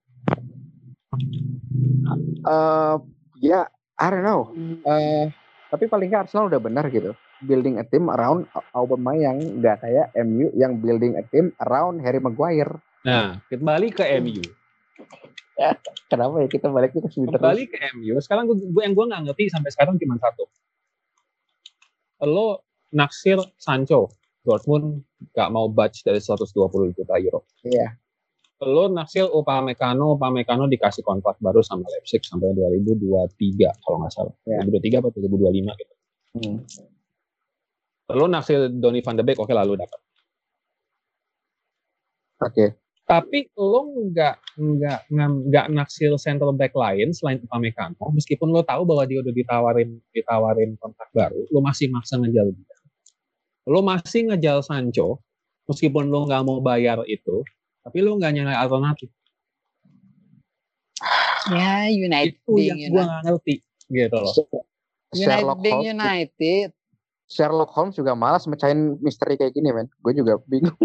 [2.48, 2.96] Eh
[3.44, 3.68] ya,
[4.00, 4.52] I don't know.
[4.84, 5.28] Eh
[5.68, 7.12] tapi paling nggak Arsenal udah benar gitu.
[7.44, 12.24] Building a team around Au- Aubameyang nggak kayak MU yang building a team around Harry
[12.24, 12.72] Maguire.
[13.08, 14.44] Nah, kembali ke MU.
[16.12, 17.16] Kenapa ya kita balik ke terus?
[17.16, 18.20] Kembali ke MU.
[18.20, 20.44] Sekarang gue, yang gue nggak ngerti sampai sekarang cuma satu.
[22.28, 24.12] Lo naksir Sancho.
[24.44, 27.44] Dortmund nggak mau budge dari 120 juta euro.
[27.64, 27.96] Iya.
[28.64, 34.34] Lo naksir Upamecano, Upamecano dikasih kontrak baru sama Leipzig sampai 2023 kalau nggak salah.
[34.48, 34.64] Iya.
[34.68, 35.94] 2023 atau 2025 gitu.
[36.38, 36.58] Hmm.
[38.16, 40.00] Lo naksir Donny van de Beek, oke lalu dapat.
[42.38, 42.87] Oke.
[43.08, 48.84] Tapi lo nggak nggak nggak- nggak naksir central back lain selain Upamecano, meskipun lo tahu
[48.84, 52.76] bahwa dia udah ditawarin ditawarin kontrak baru, lo masih maksa ngejar dia.
[53.64, 55.24] Lo masih ngejar Sancho,
[55.64, 57.40] meskipun lo nggak mau bayar itu,
[57.80, 59.08] tapi lo nggak nyari alternatif.
[61.48, 63.08] Ya, United itu yang gue United.
[63.08, 63.54] nggak ngerti
[63.88, 64.34] gitu loh.
[65.16, 66.68] United Sherlock being Holmes, United.
[67.24, 69.88] Sherlock Holmes juga malas mecahin misteri kayak gini, men.
[70.04, 70.76] Gue juga bingung.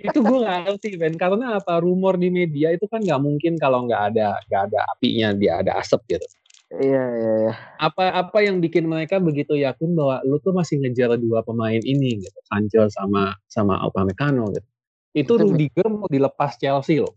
[0.00, 1.14] Itu gue nggak ngerti Ben.
[1.16, 1.80] Karena apa?
[1.80, 5.80] Rumor di media itu kan nggak mungkin kalau nggak ada nggak ada apinya dia ada
[5.80, 6.26] asap gitu.
[6.74, 7.54] Iya, iya, iya.
[7.78, 12.18] apa apa yang bikin mereka begitu yakin bahwa lu tuh masih ngejar dua pemain ini
[12.18, 14.68] gitu Sancho sama sama Upamecano gitu.
[15.14, 17.14] Itu Rudiger mau dilepas Chelsea loh.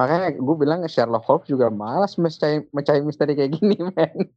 [0.00, 4.32] Makanya gue bilang Sherlock Holmes juga malas mecahin, mecahin misteri kayak gini, men.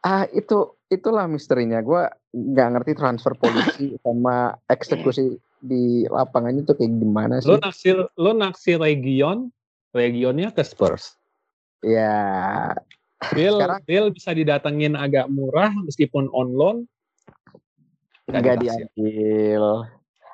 [0.00, 1.80] Ah, itu itulah misterinya.
[1.80, 7.52] Gue nggak ngerti transfer polisi sama eksekusi di lapangan itu kayak gimana sih.
[7.52, 9.52] lo naksir lo naksir Region
[9.92, 11.20] Regionnya ke Spurs
[11.84, 12.72] Ya,
[13.32, 16.76] Bill Sekarang- Bill bisa didatengin agak murah meskipun on loan
[18.24, 19.64] nggak diambil.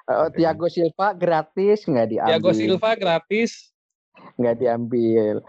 [0.06, 2.30] Eh, Thiago Silva gratis nggak diambil.
[2.30, 3.74] Thiago Silva gratis
[4.34, 5.40] nggak diambil.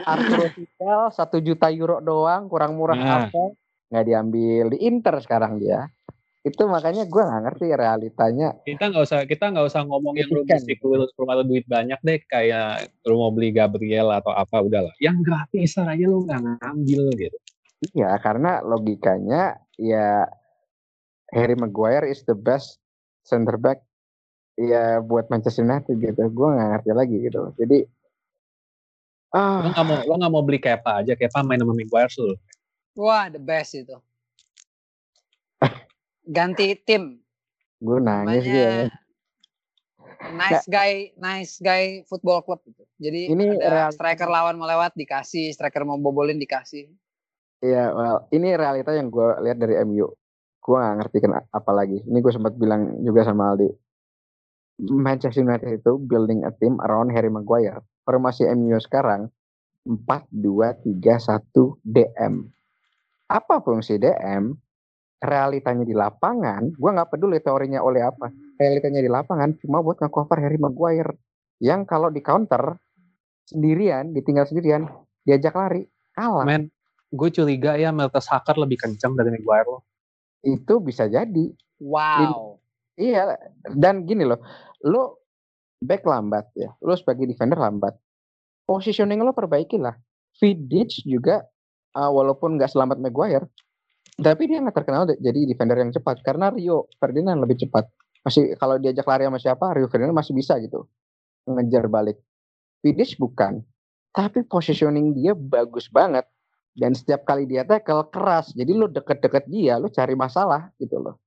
[0.00, 3.26] Arturo Vidal satu juta euro doang, kurang murah Nah.
[3.26, 3.44] apa?
[3.90, 4.64] Nggak diambil.
[4.70, 5.90] Di Inter sekarang dia.
[6.44, 8.52] Itu makanya gue nggak ngerti realitanya.
[8.62, 12.20] kita nggak usah kita nggak usah ngomong yang lu mesti keluar keluar duit banyak deh
[12.28, 17.38] kayak lu mau beli Gabriel atau apa udahlah yang gratis aja lu nggak ngambil gitu
[17.92, 20.24] Iya, karena logikanya ya
[21.32, 22.76] Harry Maguire is the best
[23.24, 23.80] center back
[24.54, 26.28] ya buat Manchester United gitu.
[26.28, 27.40] Gue nggak ngerti lagi gitu.
[27.56, 27.78] Jadi
[29.34, 32.38] lo ah nggak mau lo nggak mau beli Kepa aja Kepa main sama Maguire tuh
[32.94, 33.98] Wah, the best itu.
[36.30, 37.18] Ganti tim.
[37.76, 38.86] gue nangis dia.
[38.86, 39.02] Namanya
[40.24, 42.86] Nice guy, nice guy football club itu.
[42.96, 46.86] Jadi Ini ada real- striker lawan mau lewat dikasih, striker mau bobolin dikasih.
[47.60, 50.08] Iya, well, ini realita yang gue lihat dari MU.
[50.62, 51.98] Gue gak ngerti kenapa apa lagi.
[51.98, 53.68] Ini gue sempat bilang juga sama Aldi.
[54.86, 57.84] Manchester United itu building a team around Harry Maguire.
[58.04, 59.32] Formasi MU sekarang
[59.84, 62.34] 4-2-3-1 DM.
[63.28, 64.52] Apa fungsi DM?
[65.24, 68.28] Realitanya di lapangan, gue nggak peduli teorinya oleh apa.
[68.60, 71.16] Realitanya di lapangan cuma buat nge-cover Harry Maguire.
[71.64, 72.76] Yang kalau di counter
[73.48, 74.84] sendirian, ditinggal sendirian,
[75.24, 76.44] diajak lari, kalah.
[76.44, 76.68] men
[77.14, 79.82] gue curiga ya Mertesacker lebih kencang dari Maguire loh.
[80.44, 82.60] itu bisa jadi Wow.
[82.94, 83.34] iya
[83.72, 84.38] dan gini loh
[84.84, 85.23] lo
[85.80, 86.72] back lambat ya.
[86.84, 87.96] Lo sebagai defender lambat.
[88.64, 89.94] Positioning lo perbaiki lah.
[90.34, 91.44] Vidic juga
[91.94, 93.46] uh, walaupun nggak selamat Maguire
[94.14, 96.22] tapi dia nggak terkenal jadi defender yang cepat.
[96.22, 97.90] Karena Rio Ferdinand lebih cepat.
[98.22, 100.86] Masih kalau diajak lari sama siapa Rio Ferdinand masih bisa gitu
[101.50, 102.16] ngejar balik.
[102.80, 103.60] Vidic bukan.
[104.14, 106.24] Tapi positioning dia bagus banget.
[106.74, 108.54] Dan setiap kali dia tackle keras.
[108.54, 111.18] Jadi lo deket-deket dia lo cari masalah gitu loh.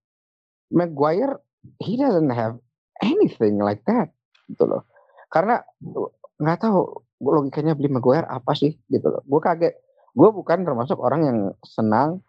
[0.71, 1.39] Maguire
[1.83, 2.55] he doesn't have
[3.03, 4.11] anything like that
[4.47, 4.83] gitu loh.
[5.27, 5.59] Karena
[6.37, 6.79] nggak tahu
[7.19, 9.21] logikanya beli Maguire apa sih gitu loh.
[9.23, 9.73] Gue kaget.
[10.13, 12.21] Gue bukan termasuk orang yang senang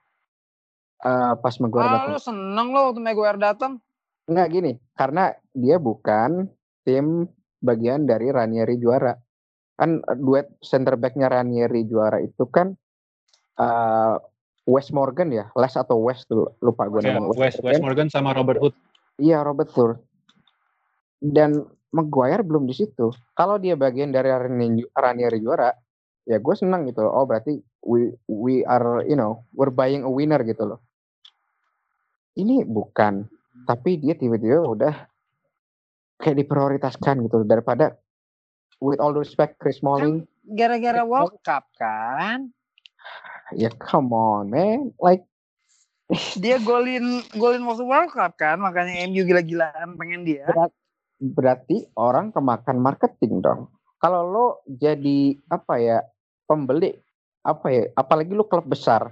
[1.01, 2.13] uh, pas Maguire Ah, datang.
[2.13, 3.73] lu seneng lo waktu Maguire datang.
[4.25, 4.73] nggak gini.
[4.93, 6.53] Karena dia bukan
[6.83, 7.25] tim
[7.59, 9.17] bagian dari Ranieri juara.
[9.75, 12.75] Kan uh, duet center backnya Ranieri juara itu kan
[13.57, 14.15] uh,
[14.65, 15.49] West Morgan ya?
[15.51, 18.09] Les atau West tuh lupa gue Ya, namanya West West Morgan.
[18.09, 18.75] Sama Robert Hood.
[19.17, 19.97] Iya Robert Thur.
[21.19, 23.09] Dan Maguire belum di situ.
[23.33, 25.73] Kalau dia bagian dari Ranieri Ranieri juara,
[26.29, 27.01] ya gue senang gitu.
[27.05, 27.13] loh.
[27.17, 30.81] Oh berarti we we are you know we're buying a winner gitu loh.
[32.39, 33.27] Ini bukan,
[33.67, 34.95] tapi dia tiba-tiba udah
[36.23, 37.49] kayak diprioritaskan gitu loh.
[37.49, 37.99] daripada
[38.79, 42.53] with all respect Chris Smalling, Gara-gara World Cup kan.
[43.57, 45.25] ya come on man, like
[46.41, 50.49] Dia golin golin waktu World Cup kan, makanya MU gila-gilaan pengen dia.
[51.19, 53.61] Berarti orang kemakan marketing dong.
[53.99, 55.99] Kalau lo jadi apa ya
[56.47, 56.95] pembeli
[57.43, 59.11] apa ya apalagi lo klub besar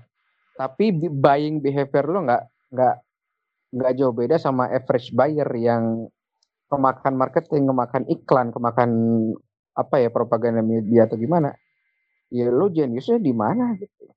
[0.57, 2.43] tapi buying behavior lo nggak
[2.73, 2.97] nggak
[3.77, 6.09] nggak jauh beda sama average buyer yang
[6.67, 8.91] kemakan marketing, kemakan iklan, kemakan
[9.77, 11.55] apa ya propaganda media atau gimana.
[12.33, 14.11] Ya lo jeniusnya di mana gitu.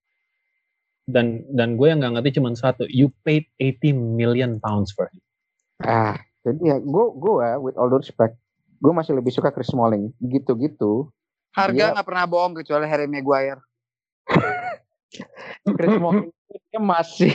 [1.09, 5.21] dan dan gue yang nggak ngerti cuma satu you paid 80 million pounds for him
[5.81, 8.39] Ah, jadi ya gue gue with all due respect,
[8.79, 11.11] gue masih lebih suka Chris Smalling gitu-gitu.
[11.51, 13.59] Harga nggak pernah bohong kecuali Harry Maguire.
[15.77, 17.33] Chris Smalling dia masih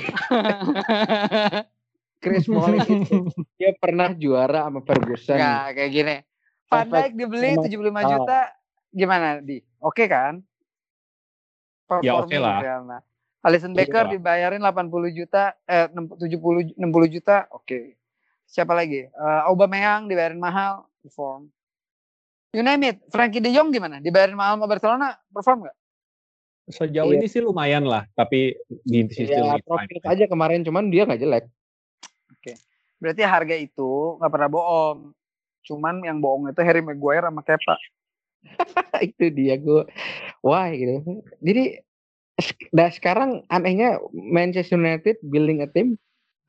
[2.22, 3.28] Chris Smalling itu
[3.60, 5.36] dia pernah juara sama Ferguson.
[5.36, 6.16] Nggak kayak gini.
[6.72, 8.08] Van Dijk dibeli emang 75 salah.
[8.08, 8.38] juta
[8.88, 9.60] gimana di?
[9.84, 10.40] Oke kan?
[12.00, 12.58] Ya, oke Performing lah.
[12.64, 13.12] Real Madrid.
[13.44, 16.80] Alisson Oke Becker dibayarin 80 juta eh 70 60
[17.12, 18.00] juta, oke.
[18.54, 19.02] Siapa lagi?
[19.02, 21.50] Eh Aubameyang dibayarin mahal, perform.
[22.54, 23.02] You name it.
[23.10, 23.98] Frankie De Jong gimana?
[23.98, 25.76] Dibayarin mahal sama Barcelona, perform nggak?
[26.64, 27.20] sejauh Iya.
[27.20, 28.56] ini sih lumayan lah tapi
[28.88, 31.44] di sisi Ya, profit aja kemarin cuman dia nggak jelek.
[33.02, 35.12] Berarti harga itu nggak pernah bohong.
[35.68, 37.76] Cuman yang bohong itu Harry Maguire sama Kepa.
[39.12, 39.84] itu dia gue
[40.40, 41.04] wah gitu.
[41.44, 41.84] Jadi
[42.72, 46.00] dah sekarang anehnya Manchester United building a team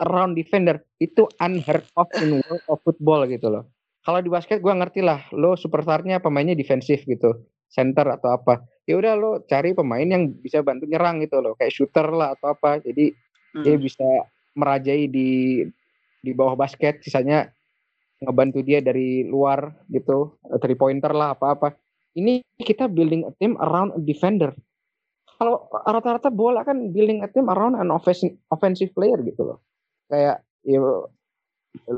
[0.04, 3.64] around defender itu unheard of in world of football gitu loh.
[4.06, 8.62] Kalau di basket gue ngerti lah, lo superstarnya pemainnya defensif gitu, center atau apa.
[8.86, 12.54] Ya udah lo cari pemain yang bisa bantu nyerang gitu loh, kayak shooter lah atau
[12.54, 12.84] apa.
[12.86, 13.16] Jadi
[13.56, 13.64] Hmm.
[13.64, 14.04] dia bisa
[14.60, 15.64] merajai di
[16.20, 17.48] di bawah basket, sisanya
[18.20, 21.72] ngebantu dia dari luar gitu, three pointer lah apa-apa.
[22.20, 24.52] Ini kita building a team around a defender.
[25.36, 29.60] Kalau rata-rata bola kan building a team around an offensive, offensive player gitu loh.
[30.08, 30.80] Kayak ya,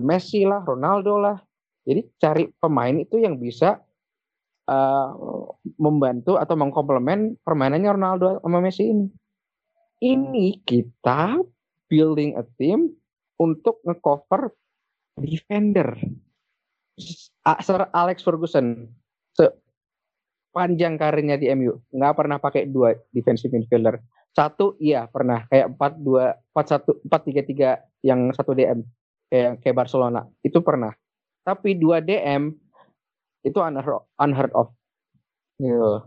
[0.02, 1.38] Messi lah, Ronaldo lah.
[1.88, 3.80] Jadi cari pemain itu yang bisa
[4.67, 5.10] uh,
[5.80, 9.08] membantu atau mengkomplement permainannya Ronaldo sama Messi ini.
[9.98, 11.41] Ini kita
[11.88, 12.91] building a team
[13.39, 14.52] untuk ngecover
[15.17, 15.96] defender.
[17.63, 18.89] Sir Alex Ferguson
[19.38, 24.02] sepanjang karirnya di MU nggak pernah pakai dua defensive midfielder.
[24.36, 28.86] Satu iya pernah kayak 4 2 4 1 4 3 3 yang satu DM
[29.28, 30.94] kayak kayak Barcelona itu pernah.
[31.44, 32.52] Tapi dua DM
[33.48, 34.76] itu unheard, unheard of.
[35.58, 36.04] Gitu.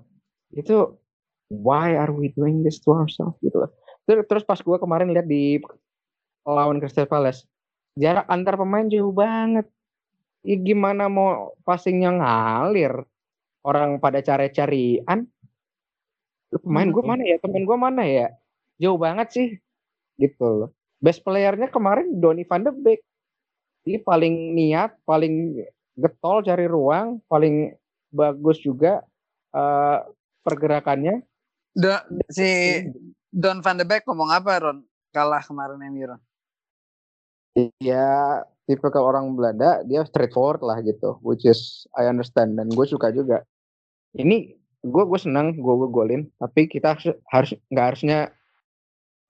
[0.53, 1.01] Itu
[1.49, 3.65] why are we doing this to ourselves gitu.
[4.05, 5.59] Terus, terus pas gue kemarin lihat di
[6.45, 7.49] lawan Crystal Palace
[7.99, 9.67] jarak antar pemain jauh banget.
[10.41, 13.05] Ya gimana mau passingnya ngalir?
[13.61, 15.29] Orang pada cari-carian.
[16.51, 17.37] Pemain gue mana ya?
[17.39, 18.29] Temen gue mana ya?
[18.83, 19.49] Jauh banget sih.
[20.19, 20.71] Gitu loh.
[20.99, 23.01] Best playernya kemarin Donny van de Beek.
[23.87, 25.65] Dia paling niat, paling
[25.97, 27.73] getol cari ruang, paling
[28.11, 29.01] bagus juga
[29.55, 29.99] eh,
[30.43, 31.23] pergerakannya.
[31.71, 32.83] Da- si
[33.31, 34.83] Don van de Beek ngomong apa Ron?
[35.15, 36.23] Kalah kemarin MU Ron.
[37.83, 42.87] ya tipe kalau orang Belanda dia straightforward lah gitu which is I understand dan gue
[42.87, 43.43] suka juga
[44.15, 46.23] ini gue gue senang gue gue golin.
[46.41, 48.19] Tapi kita harus harus nggak harusnya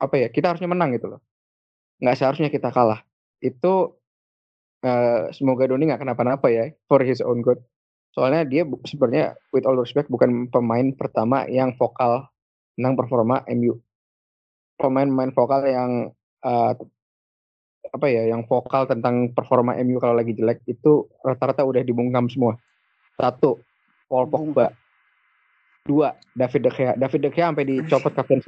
[0.00, 1.20] apa ya kita harusnya menang gitu loh.
[2.00, 3.02] Nggak seharusnya kita kalah.
[3.42, 3.98] Itu
[4.84, 7.60] eh, semoga Doni nggak kenapa-napa ya for his own good.
[8.10, 12.26] Soalnya dia sebenarnya with all respect bukan pemain pertama yang vokal
[12.74, 13.78] tentang performa MU
[14.80, 15.90] pemain-pemain vokal yang
[16.40, 16.72] eh,
[17.90, 22.56] apa ya yang vokal tentang performa MU kalau lagi jelek itu rata-rata udah dibungkam semua.
[23.20, 23.60] Satu,
[24.08, 24.72] Paul Pogba.
[25.80, 26.92] Dua, David De Gea.
[26.94, 28.40] David De Gea sampai dicopot kapten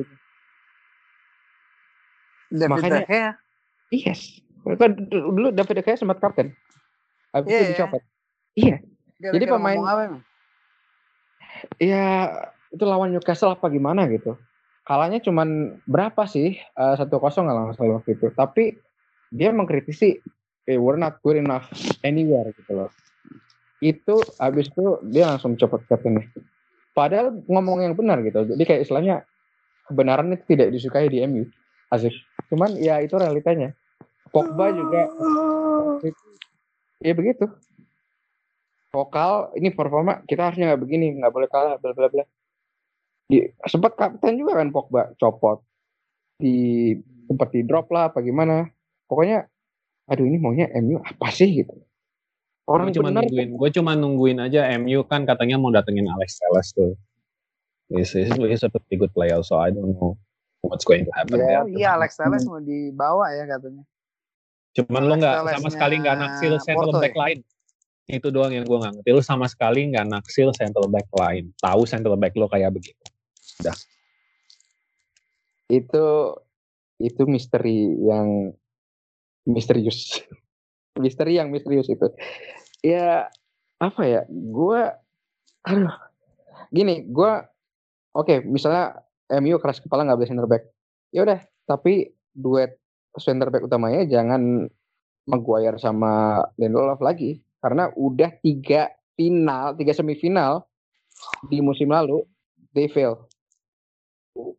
[2.52, 3.30] David Makanya- De Gea.
[3.92, 4.20] Yes.
[4.62, 6.52] Kan Dulu David De Gea sempat kapten.
[7.32, 7.72] Habis Iya, itu iya.
[7.72, 8.02] dicopot.
[8.52, 8.76] Iya.
[9.16, 10.22] Gara-gara Jadi pemain- ngomong apa emang?
[11.80, 12.04] Ya
[12.68, 14.36] itu lawan Newcastle apa gimana gitu.
[14.82, 16.58] Kalahnya cuman berapa sih?
[16.58, 18.26] Eh, Satu kosong kalau nggak salah waktu itu.
[18.34, 18.76] Tapi
[19.30, 20.20] dia mengkritisi,
[20.66, 21.70] eh, we're not good enough
[22.02, 22.90] anywhere gitu loh.
[23.80, 26.28] Itu habis itu dia langsung copot kaptennya.
[26.92, 28.44] Padahal ngomong yang benar gitu.
[28.44, 29.24] Jadi kayak istilahnya
[29.88, 31.44] kebenaran itu tidak disukai di MU.
[31.92, 32.12] Asik.
[32.52, 33.72] Cuman ya itu realitanya.
[34.32, 35.12] Pogba juga
[37.04, 37.44] ya begitu.
[38.92, 42.24] Vokal ini performa kita harusnya nggak begini, nggak boleh kalah, bla bla bla.
[43.28, 45.64] Di, sempat kapten juga kan Pogba copot
[46.36, 46.92] di
[47.28, 48.68] sempat di drop lah apa gimana.
[49.08, 49.44] Pokoknya
[50.08, 51.72] aduh ini maunya MU apa sih gitu.
[52.72, 56.40] Orang gue cuma bener nungguin gue cuma nungguin aja MU kan katanya mau datengin Alex
[56.40, 56.96] Telles tuh.
[57.92, 60.16] He's, he's, he's a pretty good player so I don't know
[60.64, 61.44] what's going to happen Yeah.
[61.44, 61.62] there.
[61.62, 63.84] Oh iya Alex Telles mau dibawa ya katanya.
[64.72, 67.20] cuman lo nggak Alex sama sekali nggak naksil central back ya?
[67.28, 67.40] line
[68.08, 69.10] itu doang yang gue nggak ngerti.
[69.12, 72.96] Lo sama sekali nggak naksil central back line tahu central back lo kayak begitu.
[75.68, 76.04] Itu
[76.96, 78.56] itu misteri yang
[79.44, 80.24] misterius.
[81.00, 82.04] Misteri yang misterius itu
[82.82, 83.30] ya
[83.78, 84.98] apa ya gua
[85.62, 85.94] aduh
[86.74, 87.46] gini gua
[88.14, 89.02] oke misalnya
[89.32, 90.68] MU keras kepala nggak boleh center back.
[91.14, 92.76] Ya udah tapi duet
[93.16, 94.68] center back utamanya jangan
[95.22, 100.66] Maguire sama Lindelof lagi karena udah tiga final tiga semifinal
[101.46, 102.26] di musim lalu
[102.74, 103.30] they fail.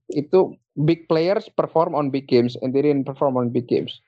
[0.10, 0.56] Itu
[0.88, 4.00] big players perform on big games and they didn't perform on big games.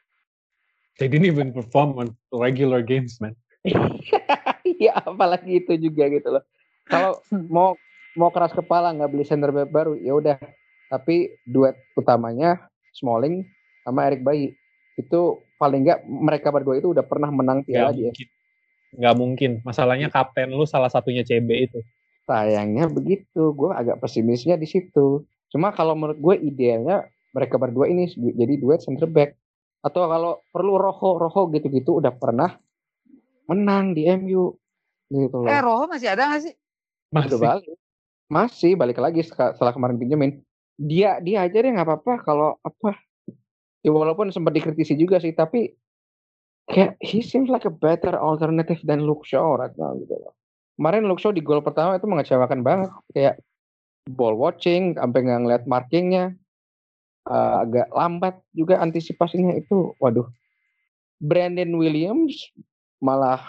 [0.96, 3.36] They didn't even perform on regular games, man.
[4.84, 6.44] ya apalagi itu juga gitu loh.
[6.86, 7.74] Kalau mau
[8.16, 10.38] mau keras kepala nggak beli center back baru ya udah.
[10.90, 12.62] Tapi duet utamanya
[12.94, 13.44] Smalling
[13.82, 14.54] sama Eric Bayi
[14.96, 15.22] itu
[15.60, 18.28] paling nggak mereka berdua itu udah pernah menang piala di mungkin.
[18.96, 19.52] Gak mungkin.
[19.68, 21.80] Masalahnya kapten lu salah satunya CB itu.
[22.26, 25.30] sayangnya begitu gue agak pesimisnya di situ.
[25.54, 29.38] Cuma kalau menurut gue idealnya mereka berdua ini jadi duet center back.
[29.86, 32.58] Atau kalau perlu Rojo Rojo gitu-gitu udah pernah
[33.46, 34.54] menang di MU
[35.10, 35.50] gitu loh.
[35.50, 36.54] Eh Rojo masih ada gak sih?
[37.14, 37.40] udah Masih.
[37.40, 37.66] balik.
[38.26, 40.32] Masih balik lagi setelah kemarin pinjemin.
[40.76, 42.98] Dia dia aja deh nggak apa-apa kalau apa.
[43.86, 45.70] Ya walaupun sempat dikritisi juga sih tapi
[46.66, 50.34] kayak he seems like a better alternative than Luke Shaw right now gitu loh.
[50.76, 52.90] Kemarin Luke Shaw di gol pertama itu mengecewakan banget.
[53.14, 53.40] Kayak
[54.10, 56.34] ball watching sampai nggak ngeliat markingnya
[57.26, 59.98] Eh, agak lambat juga antisipasinya itu.
[59.98, 60.30] Waduh.
[61.18, 62.38] Brandon Williams
[63.06, 63.46] malah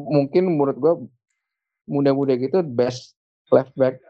[0.00, 0.94] mungkin menurut gue
[1.84, 3.12] muda-muda gitu best
[3.52, 4.00] left back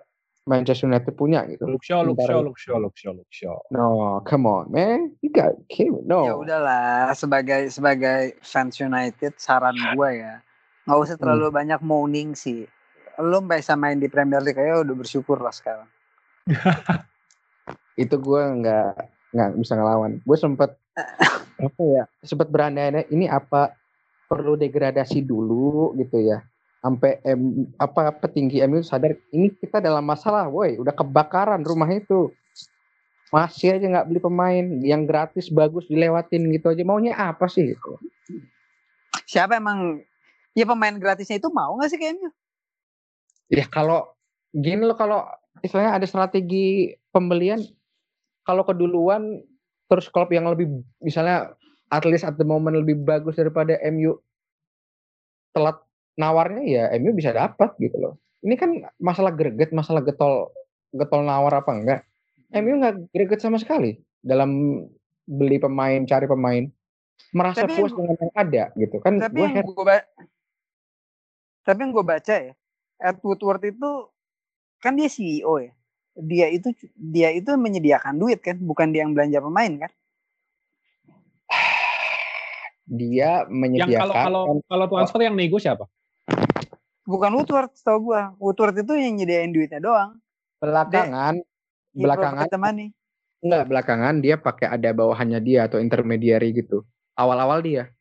[0.45, 1.65] Manchester United punya gitu.
[1.65, 3.57] Luke Shaw, Luke Shaw, Luke Shaw, Luke Shaw, Luke Shaw.
[3.73, 5.17] No, come on, man.
[5.25, 6.05] You got Kim.
[6.05, 6.29] No.
[6.29, 10.45] Ya udahlah sebagai sebagai fans United saran gue ya
[10.85, 12.69] nggak usah terlalu banyak moaning sih.
[13.17, 15.89] Lo bisa main di Premier League aja udah bersyukur lah sekarang.
[18.03, 18.93] Itu gue nggak
[19.33, 20.21] nggak bisa ngelawan.
[20.29, 20.77] Gue sempet
[21.73, 22.05] apa ya?
[22.21, 23.73] Sempet berandai ini apa
[24.35, 26.43] perlu degradasi dulu gitu ya.
[26.83, 32.35] Sampai M, apa petinggi MU sadar ini kita dalam masalah, woi, udah kebakaran rumah itu.
[33.33, 36.83] Masih aja nggak beli pemain yang gratis bagus dilewatin gitu aja.
[36.83, 37.97] Maunya apa sih gitu.
[39.25, 40.03] Siapa emang
[40.53, 42.31] ya pemain gratisnya itu mau nggak sih kayaknya?
[43.49, 44.13] Ya kalau
[44.53, 45.25] gini loh kalau
[45.65, 47.65] istilahnya ada strategi pembelian
[48.45, 49.41] kalau keduluan
[49.89, 51.57] terus klub yang lebih misalnya
[51.95, 54.19] at least at the moment lebih bagus daripada MU
[55.55, 55.79] telat
[56.19, 58.15] nawarnya ya MU bisa dapat gitu loh.
[58.43, 60.51] Ini kan masalah greget, masalah getol
[60.91, 62.01] getol nawar apa enggak.
[62.51, 64.83] MU nggak greget sama sekali dalam
[65.25, 66.67] beli pemain, cari pemain.
[67.31, 69.23] Merasa Tapi puas yang- dengan yang ada gitu kan.
[69.23, 69.99] Tapi Gue yang gue
[71.65, 72.53] tapi yang gue baca ya,
[73.01, 73.91] Ed Woodward itu
[74.85, 75.73] kan dia CEO ya.
[76.15, 79.91] Dia itu dia itu menyediakan duit kan, bukan dia yang belanja pemain kan?
[82.87, 85.85] Dia Yang menyediakan kalau kalau kalau transfer yang nego siapa?
[87.05, 88.23] Bukan Woodward, setahu gue.
[88.39, 90.17] Woodward itu yang nyediain duitnya doang.
[90.57, 91.45] belakangan
[91.93, 92.89] He belakangan money.
[93.39, 96.81] enggak belakangan dia pakai ada bawahannya dia atau intermediary gitu
[97.13, 97.93] awal-awal dia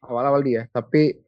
[0.00, 1.20] awal-awal dia tapi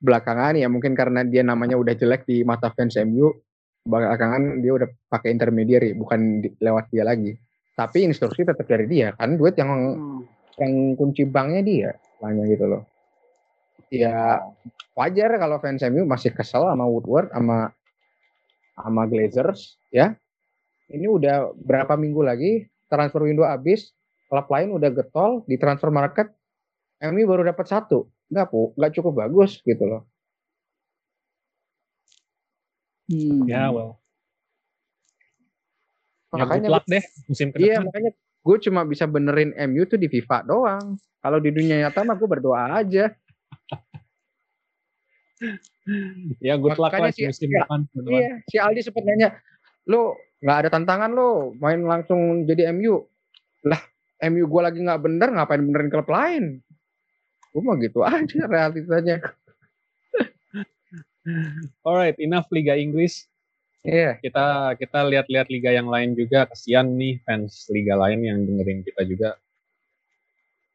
[0.00, 3.28] belakangan ya mungkin karena dia namanya udah jelek di mata fans MU
[3.84, 7.36] belakangan dia udah pakai intermediary bukan di- lewat dia lagi
[7.76, 10.24] tapi instruksi tetap dari dia kan duit yang Hmm.
[10.56, 11.90] yang kunci banknya dia
[12.22, 12.82] hanya gitu loh.
[13.88, 14.42] Ya
[14.92, 17.72] wajar kalau fans MU masih kesel sama Woodward sama
[18.76, 20.14] sama Glazers ya.
[20.88, 23.92] Ini udah berapa minggu lagi transfer window habis
[24.28, 26.32] klub lain udah getol di transfer market
[27.04, 28.08] MU baru dapat satu.
[28.28, 30.02] Nggak pu nggak cukup bagus gitu loh.
[33.08, 33.48] Hmm.
[33.48, 33.96] Ya, well.
[36.28, 38.12] Ya, good makanya luck deh musim ke iya makanya
[38.42, 42.28] gue cuma bisa benerin MU tuh di FIFA doang kalau di dunia nyata mah gue
[42.28, 43.12] berdoa aja
[46.42, 47.86] Ya, good luck lah sih, musim ya, depan.
[47.94, 49.38] Iya, si Aldi sempat nanya,
[49.86, 53.06] lo nggak ada tantangan lo main langsung jadi MU.
[53.64, 53.80] Lah,
[54.28, 56.44] MU gue lagi nggak bener, ngapain benerin klub lain?
[57.54, 59.22] Gue mah gitu aja realitanya.
[61.86, 63.28] Alright, enough Liga Inggris.
[63.86, 66.50] Iya, Kita kita lihat-lihat liga yang lain juga.
[66.50, 69.30] Kasihan nih fans liga lain yang dengerin kita juga.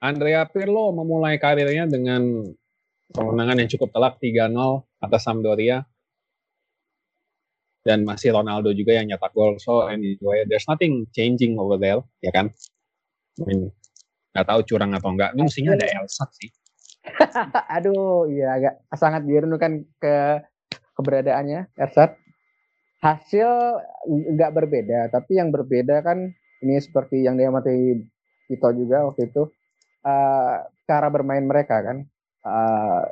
[0.03, 2.43] Andrea Pirlo memulai karirnya dengan
[3.15, 4.55] kemenangan yang cukup telak 3-0
[5.03, 5.83] atas Sampdoria.
[7.83, 9.59] Dan masih Ronaldo juga yang nyetak gol.
[9.59, 12.47] So anyway, there's nothing changing over there, ya kan?
[13.39, 13.61] I mean,
[14.31, 15.35] nggak tahu curang atau enggak.
[15.35, 16.49] Ini mestinya ada Elsat sih.
[17.75, 20.15] aduh, iya agak sangat dirindukan ke
[20.95, 22.22] keberadaannya Ersat.
[23.03, 23.49] Hasil
[24.07, 26.31] nggak berbeda, tapi yang berbeda kan
[26.63, 27.99] ini seperti yang diamati
[28.47, 29.43] Tito juga waktu itu
[30.03, 30.55] eh,
[30.87, 31.97] cara bermain mereka kan.
[32.43, 33.03] Eh,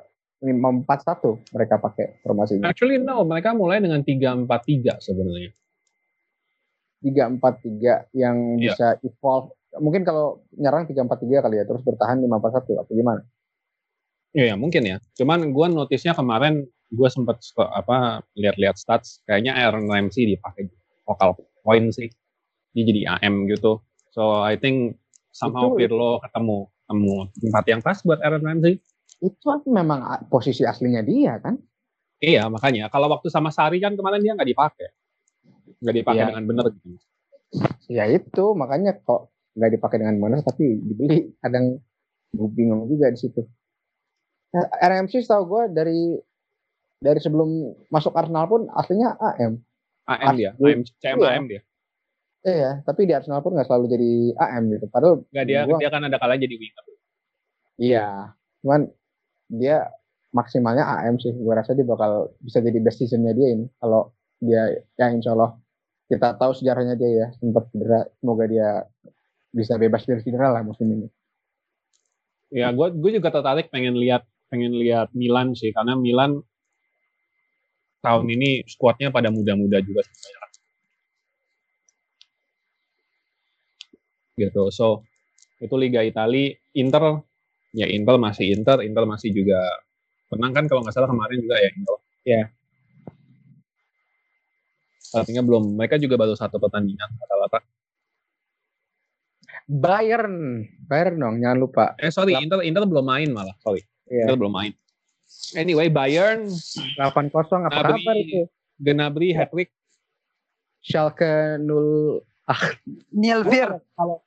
[0.42, 2.66] ini 4-1 mereka pakai formasinya.
[2.66, 5.52] Actually no, mereka mulai dengan 3-4-3 sebenarnya.
[7.02, 8.78] tiga empat tiga yang Iya.
[8.78, 9.58] bisa evolve.
[9.82, 13.26] Mungkin kalau nyerang tiga empat tiga kali ya, terus bertahan lima empat satu apa gimana?
[14.38, 14.98] Iya, ya, mungkin ya.
[15.18, 20.68] Cuman gua notisnya kemarin gua sempet sk- apa lihat-lihat stats kayaknya Aaron Ramsey dipakai
[21.04, 21.34] vokal
[21.64, 22.12] point sih.
[22.72, 23.80] Dia jadi AM gitu.
[24.12, 25.00] So I think
[25.32, 28.84] somehow Itu- Pirlo ketemu ketemu tempat yang pas buat Aaron Ramsey.
[29.18, 31.56] Itu memang a- posisi aslinya dia kan?
[32.18, 34.88] Iya, makanya kalau waktu sama Sari kan kemarin dia nggak dipakai.
[35.80, 36.30] Nggak dipakai Iya.
[36.30, 36.88] dengan benar gitu.
[37.88, 41.34] Ya itu makanya kok nggak dipakai dengan benar tapi dibeli.
[41.40, 41.80] Kadang
[42.32, 43.42] gue bingung juga di situ.
[44.78, 46.00] RMC setahu gue dari
[47.02, 47.50] dari sebelum
[47.90, 49.58] masuk Arsenal pun aslinya AM.
[50.06, 50.52] AM dia.
[50.54, 51.30] AM, CM Iya.
[51.34, 51.62] AM dia.
[52.42, 54.86] Iya, tapi di Arsenal pun nggak selalu jadi AM gitu.
[54.88, 56.86] Padahal Nggak dia Gua- dia kan ada kalanya jadi winger.
[57.82, 58.06] Iya,
[58.62, 58.82] cuman
[59.48, 59.90] dia
[60.32, 61.34] maksimalnya AM sih.
[61.34, 63.66] Gue rasa dia bakal bisa jadi best seasonnya dia ini.
[63.78, 65.58] Kalau dia ya insya Allah
[66.06, 68.06] kita tahu sejarahnya dia ya sempat cedera.
[68.22, 68.86] Semoga dia
[69.50, 71.10] bisa bebas dari cedera lah musim ini.
[72.52, 76.42] Ya, gue gue juga tertarik pengen lihat pengen lihat Milan sih karena Milan
[78.02, 80.50] tahun ini skuadnya pada muda-muda juga sebenarnya.
[84.42, 84.64] Gitu.
[84.74, 85.06] So
[85.62, 87.22] itu Liga Italia, Inter
[87.78, 89.62] ya Inter masih Inter, Inter masih juga
[90.34, 91.98] menang kan kalau nggak salah kemarin juga ya Inter.
[92.26, 92.44] Ya.
[95.12, 97.60] Artinya belum, mereka juga baru satu pertandingan rata-rata.
[99.68, 101.86] Bayern, Bayern dong, jangan lupa.
[102.00, 103.84] Eh sorry, Inter Inter belum main malah, sorry.
[104.08, 104.72] Iya, Inter belum main.
[105.54, 108.00] Anyway, Bayern 8-0 apa Gnabry.
[108.00, 108.42] kabar itu?
[108.78, 109.70] Gnabry hat-trick
[110.80, 112.24] Schalke 0
[113.12, 113.70] Nilvir.
[113.94, 114.24] kalau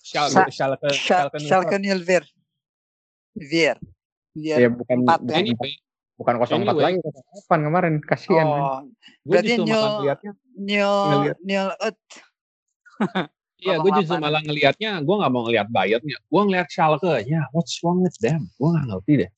[0.00, 2.24] Schalke, Schalke, Schalke, Schalke, Nilvir.
[3.32, 3.76] Vir.
[4.32, 4.58] Vir.
[4.58, 5.26] ya bukan empat ya.
[5.26, 5.70] bukan, Anyway,
[6.16, 6.82] bukan 0-4 Anyway.
[6.82, 6.98] lagi
[7.46, 8.46] 0-8 kemarin kasihan.
[8.46, 8.80] Oh,
[9.22, 10.92] gue Berarti justru Nil- malah ngeliatnya, Nil.
[11.42, 11.96] Nil Ut.
[13.58, 14.22] iya gue justru 08.
[14.22, 18.48] malah ngelihatnya, gue nggak mau ngelihat Bayernnya, gue ngelihat Schalke, ya what's wrong with them?
[18.56, 19.30] Gue nggak ngerti deh.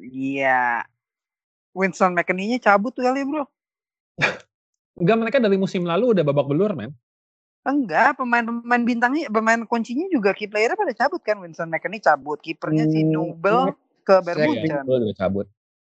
[0.00, 0.84] Iya.
[1.76, 3.44] Winston McKinney-nya cabut tuh kali, Bro.
[4.96, 6.96] Enggak mereka dari musim lalu udah babak belur men.
[7.66, 11.36] Enggak, pemain-pemain bintangnya, pemain kuncinya juga key player pada cabut kan.
[11.42, 13.76] Winston McKinney cabut, kipernya si Hmm, Nubel
[14.06, 14.86] ke Bermuda.
[14.86, 15.46] juga cabut.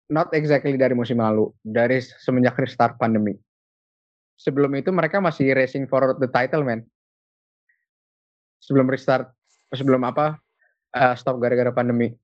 [0.09, 3.35] Not exactly dari musim lalu, dari semenjak restart pandemi.
[4.39, 6.81] Sebelum itu mereka masih racing for the title, man.
[8.63, 9.29] Sebelum restart,
[9.69, 10.39] sebelum apa,
[10.95, 12.15] eh, stop gara-gara pandemi.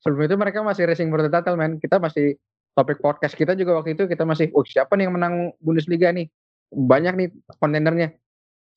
[0.00, 1.76] Sebelum itu mereka masih racing for the title, man.
[1.76, 2.36] Kita masih
[2.72, 6.28] topik podcast kita juga waktu itu kita masih, oh siapa nih yang menang Bundesliga nih?
[6.72, 7.28] Banyak nih
[7.60, 8.16] kontendernya.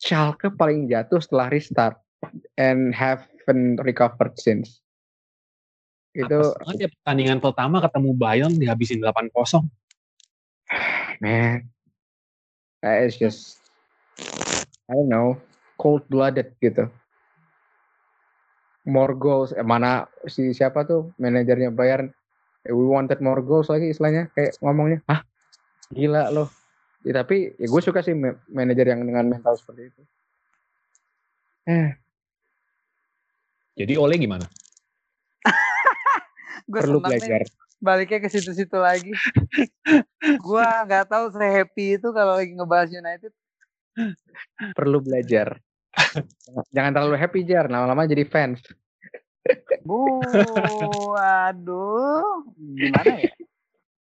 [0.03, 1.95] Schalke paling jatuh setelah restart
[2.59, 4.84] and haven't recovered since.
[6.11, 9.32] Itu ya pertandingan pertama ketemu Bayern dihabisin 8-0.
[11.24, 11.69] man
[12.82, 13.63] that is just
[14.89, 15.39] I don't know
[15.78, 16.89] cold blooded gitu
[18.84, 22.12] more goals eh, mana si siapa tuh manajernya Bayern.
[22.64, 25.00] Eh, we wanted more goals lagi istilahnya kayak ngomongnya.
[25.08, 25.24] Ah
[25.92, 26.50] gila loh.
[27.04, 30.02] Ya, tapi ya gue suka sih ma- manajer yang dengan mental seperti itu.
[31.68, 31.92] Eh.
[33.76, 34.48] Jadi Ole gimana?
[36.72, 37.44] Gue perlu belajar.
[37.84, 39.12] Baliknya ke situ-situ lagi.
[40.46, 43.34] gua nggak tahu saya happy itu kalau lagi ngebahas United.
[44.74, 45.62] perlu belajar
[46.74, 48.62] Jangan- terlalu happy jar lama-lama jadi fans
[49.84, 50.24] Bu,
[51.20, 53.32] aduh, gimana ya?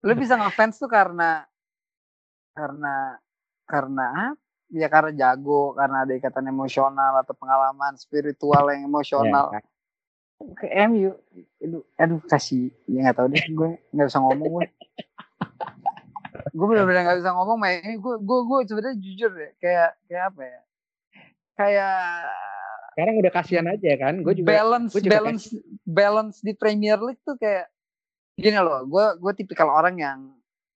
[0.02, 1.46] Lu bisa ngefans tuh karena
[2.58, 3.22] karena
[3.70, 4.34] karena
[4.74, 9.54] ya karena jago, karena ada ikatan emosional atau pengalaman spiritual yang emosional.
[9.54, 9.62] Ya,
[10.58, 11.14] Ke MU,
[11.62, 14.66] aduh, aduh kasih, ya nggak tahu deh, gue nggak bisa ngomong gue.
[16.58, 17.86] gue benar-benar nggak bisa ngomong, Mei.
[18.02, 20.60] Gue gue gue sebenarnya jujur deh, kayak kayak apa ya?
[21.60, 22.24] Kayak
[22.96, 25.46] sekarang udah kasihan aja kan gue juga balance gua juga balance
[25.88, 27.72] balance di Premier League tuh kayak
[28.36, 30.20] gini loh gue gue tipikal orang yang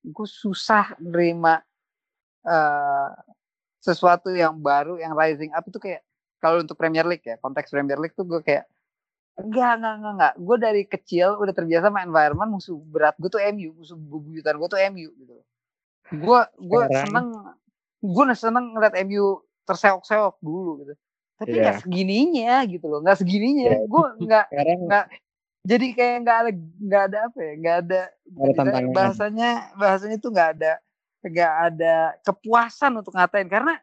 [0.07, 1.59] gue susah nerima
[2.47, 3.11] eh
[3.83, 6.07] sesuatu yang baru yang rising up itu kayak
[6.39, 8.63] kalau untuk Premier League ya konteks Premier League tuh gue kayak
[9.35, 10.33] enggak enggak enggak enggak.
[10.39, 14.69] Gue dari kecil udah terbiasa sama environment musuh berat gue tuh MU musuh bebuyutan gue
[14.71, 15.35] tuh MU gitu.
[16.15, 17.27] Gue gue seneng
[17.99, 20.93] gue seneng ngeliat MU terseok-seok dulu gitu.
[21.33, 21.61] Tapi Iya.
[21.63, 23.65] nggak segininya gitu loh nggak segininya.
[23.73, 23.79] Iya.
[23.85, 25.05] gue nggak sekarang nggak
[25.63, 26.51] jadi kayak nggak ada
[26.83, 28.01] nggak ada apa ya nggak ada
[28.53, 30.71] ada bahasanya bahasanya tuh nggak ada
[31.23, 33.47] nggak ada kepuasan untuk ngatain.
[33.47, 33.73] Karena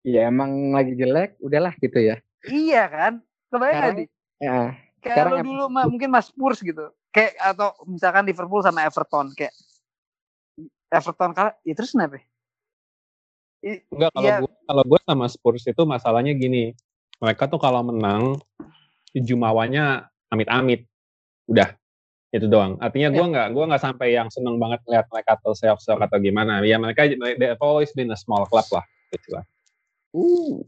[0.00, 2.16] ya emang lagi jelek udahlah gitu ya.
[2.46, 3.12] Iya kan?
[3.50, 4.04] Kebayang Sekarang- di
[4.40, 4.56] ya
[5.00, 6.88] kayak sekarang lo dulu ma- mungkin mas Spurs gitu.
[7.10, 9.50] Kayak atau misalkan Liverpool sama Everton kayak
[10.90, 12.22] Everton kalah ya terus kenapa
[13.62, 14.38] Enggak kalau Iya.
[14.40, 16.72] gue kalau gue sama Spurs itu masalahnya gini.
[17.20, 18.40] Mereka tuh kalau menang
[19.12, 20.88] jumawanya amit-amit.
[21.44, 21.76] Udah
[22.30, 22.78] itu doang.
[22.80, 26.62] Artinya gue nggak gue nggak sampai yang seneng banget lihat mereka terseok-seok atau gimana.
[26.64, 29.44] Ya mereka they have always been a small club lah gitu lah.
[30.14, 30.62] Uh,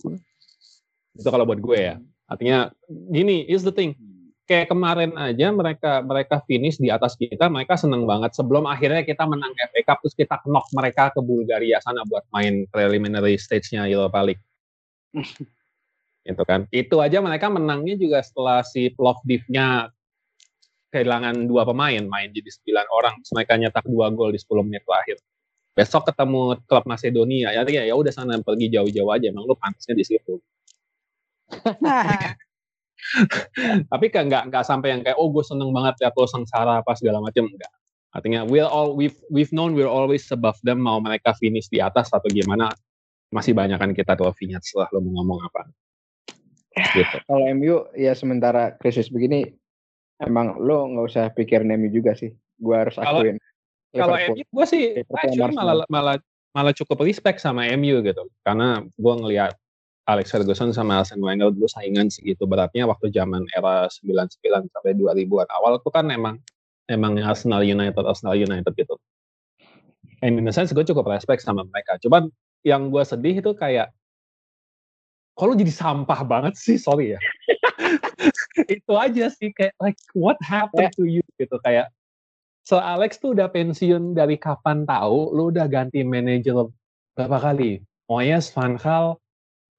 [1.17, 1.95] Itu kalau buat gue ya.
[2.29, 2.73] Artinya
[3.13, 3.97] gini is the thing.
[4.53, 8.37] Kayak kemarin aja mereka mereka finish di atas kita, mereka seneng banget.
[8.37, 12.69] Sebelum akhirnya kita menang FA Cup, terus kita knock mereka ke Bulgaria sana buat main
[12.69, 14.45] preliminary stage-nya Europa League.
[16.29, 16.69] itu kan.
[16.69, 19.89] Itu aja mereka menangnya juga setelah si Plovdiv-nya
[20.93, 24.85] kehilangan dua pemain, main jadi 9 orang, terus mereka nyetak dua gol di 10 menit
[24.85, 25.17] terakhir.
[25.73, 29.97] Besok ketemu klub Macedonia, ya ya ya udah sana pergi jauh-jauh aja, emang lu pantasnya
[29.97, 30.37] di situ.
[33.93, 36.93] Tapi kan nggak nggak sampai yang kayak oh gue seneng banget lihat lo sengsara apa
[36.95, 37.73] segala macam enggak.
[38.13, 42.13] Artinya we'll all we've we've known we're always above them mau mereka finish di atas
[42.13, 42.69] atau gimana
[43.33, 45.63] masih banyak kan kita trofinya setelah lo mau ngomong apa.
[46.73, 47.17] Gitu.
[47.29, 49.45] kalau MU ya sementara krisis begini
[50.25, 52.33] emang lo nggak usah pikirin MU juga sih.
[52.61, 53.37] Gua harus akuin.
[53.93, 54.17] Kalau.
[54.17, 56.17] MU gue sih Liverpool malah malah
[56.53, 58.25] malah cukup respect sama MU gitu.
[58.45, 59.57] Karena gue ngelihat
[60.11, 65.49] Alex Ferguson sama Arsene Wenger dulu saingan segitu beratnya waktu zaman era 99 sampai 2000-an
[65.55, 66.43] awal itu kan emang
[66.91, 68.99] emang Arsenal United Arsenal United gitu.
[70.23, 72.03] And in a sense gue cukup respect sama mereka.
[72.03, 72.35] Cuman
[72.67, 73.95] yang gue sedih itu kayak
[75.39, 77.21] kalau jadi sampah banget sih sorry ya.
[78.75, 81.91] itu aja sih kayak like what happened to you gitu kayak
[82.63, 85.35] So Alex tuh udah pensiun dari kapan tahu?
[85.35, 86.71] Lu udah ganti manajer
[87.19, 87.83] berapa kali?
[88.07, 89.19] Moyes, Van Gaal,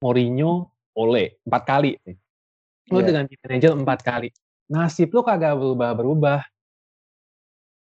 [0.04, 1.96] Mourinho, Ole, empat kali.
[2.04, 2.12] Iya.
[2.92, 4.28] udah ganti manajer empat kali.
[4.68, 6.44] Nasib lu kagak berubah-berubah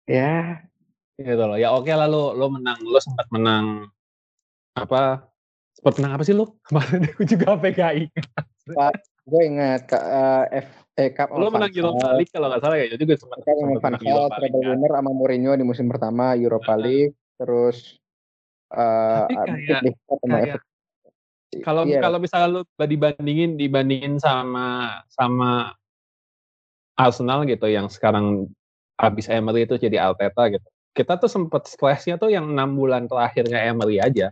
[0.05, 0.61] Ya,
[1.16, 1.57] gitu loh.
[1.57, 3.88] Ya oke lah lu, lu menang, lu sempat menang
[4.76, 5.26] apa?
[5.74, 6.45] Sempat menang apa sih lu?
[6.70, 8.11] Kemarin aku juga PKI.
[9.24, 12.07] gue ingat ke eh, FA Cup Lu sama menang Europa.
[12.14, 12.88] League kalau nggak salah ya.
[12.93, 14.53] Jadi juga sempat menang Europa treble League.
[14.53, 14.70] kan.
[14.76, 17.97] winner sama Mourinho di musim pertama Europa League terus
[18.70, 19.82] eh Tapi kayak-
[20.22, 20.64] kayak-.
[21.62, 25.78] Kalau Iya, kalau misalnya lu dibandingin dibandingin sama sama
[26.97, 28.49] Arsenal gitu yang sekarang
[28.97, 30.68] habis Emery itu jadi Arteta gitu.
[30.93, 34.30] Kita tuh sempet stresnya tuh yang enam bulan terakhirnya Emery aja.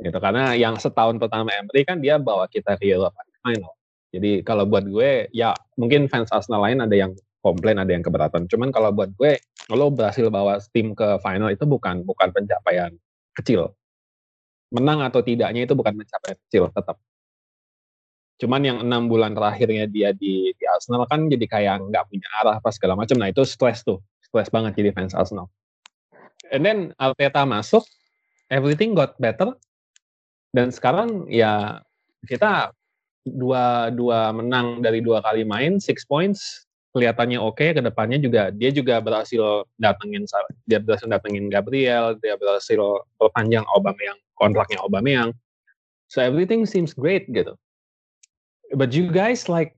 [0.00, 3.72] Gitu karena yang setahun pertama Emery kan dia bawa kita ke Europa Final.
[4.10, 8.44] Jadi kalau buat gue ya mungkin fans Arsenal lain ada yang komplain, ada yang keberatan.
[8.50, 9.40] Cuman kalau buat gue
[9.72, 12.90] lo berhasil bawa tim ke final itu bukan bukan pencapaian
[13.38, 13.70] kecil
[14.70, 16.96] menang atau tidaknya itu bukan pencapaian kecil tetap.
[18.40, 22.56] Cuman yang enam bulan terakhirnya dia di, di Arsenal kan jadi kayak nggak punya arah
[22.56, 23.20] apa segala macam.
[23.20, 25.52] Nah itu stres tuh, stres banget jadi fans Arsenal.
[26.48, 27.84] And then Arteta masuk,
[28.48, 29.52] everything got better.
[30.56, 31.84] Dan sekarang ya
[32.24, 32.72] kita
[33.28, 36.64] dua dua menang dari dua kali main, six points
[36.94, 37.76] kelihatannya oke.
[37.76, 40.26] Ke depannya juga dia juga berhasil datengin
[40.66, 42.78] dia berhasil datengin Gabriel, dia berhasil
[43.18, 45.30] perpanjang Aubameyang kontraknya Aubameyang.
[46.10, 47.54] So everything seems great gitu.
[48.74, 49.74] But you guys like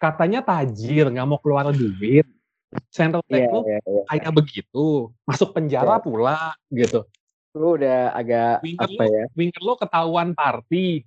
[0.00, 2.24] katanya tajir nggak mau keluar duit.
[2.70, 4.02] Back Iya, lu iya, iya.
[4.06, 6.06] kayak begitu, masuk penjara Iya.
[6.06, 7.02] pula gitu.
[7.50, 9.24] Lu udah agak Winger apa ya?
[9.34, 11.02] Winger lo ketahuan party,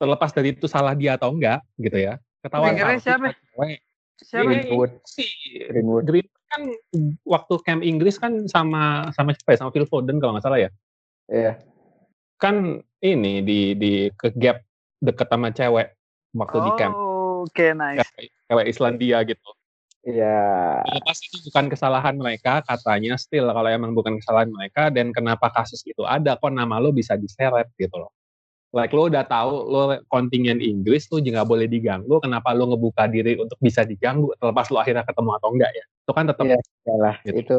[0.00, 2.16] terlepas dari itu salah dia atau enggak gitu ya.
[2.42, 3.28] Ketahuan Wingernya siapa?
[3.30, 3.78] cewek.
[4.22, 4.46] Siapa?
[4.50, 4.92] Greenwood.
[5.06, 5.26] si
[5.70, 6.04] Greenwood.
[6.06, 6.62] Green kan
[7.24, 9.58] waktu camp Inggris kan sama sama siapa ya?
[9.62, 10.70] Sama Phil Foden kalau nggak salah ya.
[11.30, 11.62] Iya.
[12.36, 14.62] Kan ini di di ke gap
[14.98, 15.94] deket sama cewek
[16.34, 18.02] waktu di camp Oh, oke nice.
[18.14, 19.50] cewek, cewek Islandia gitu.
[20.02, 20.82] Iya.
[20.82, 25.86] Lepas itu bukan kesalahan mereka katanya still kalau emang bukan kesalahan mereka dan kenapa kasus
[25.86, 28.10] itu ada kok nama lo bisa diseret gitu loh.
[28.72, 33.36] Like lo udah tahu lo kontingen Inggris tuh nggak boleh diganggu, kenapa lo ngebuka diri
[33.36, 35.84] untuk bisa diganggu terlepas lo akhirnya ketemu atau enggak ya.
[35.84, 36.58] Itu kan tetap Iya.
[36.88, 37.36] Yalah, Gitu.
[37.36, 37.58] itu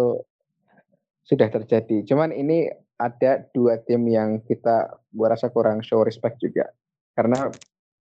[1.24, 1.98] sudah terjadi.
[2.10, 2.66] Cuman ini
[2.98, 6.74] ada dua tim yang kita gua rasa kurang show respect juga.
[7.14, 7.54] Karena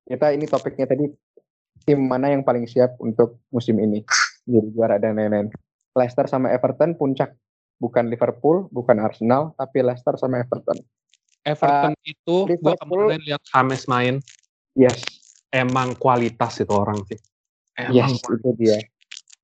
[0.08, 1.04] kita ini topiknya tadi
[1.84, 4.00] tim mana yang paling siap untuk musim ini
[4.48, 5.52] jadi juara dan lain-lain.
[5.92, 7.36] Leicester sama Everton puncak
[7.76, 10.80] bukan Liverpool, bukan Arsenal, tapi Leicester sama Everton.
[11.42, 14.14] Everton itu gua Liverpool- kemarin lihat James main
[14.72, 15.04] Yes,
[15.52, 17.20] emang kualitas itu orang sih.
[17.76, 18.80] Emang yes itu dia.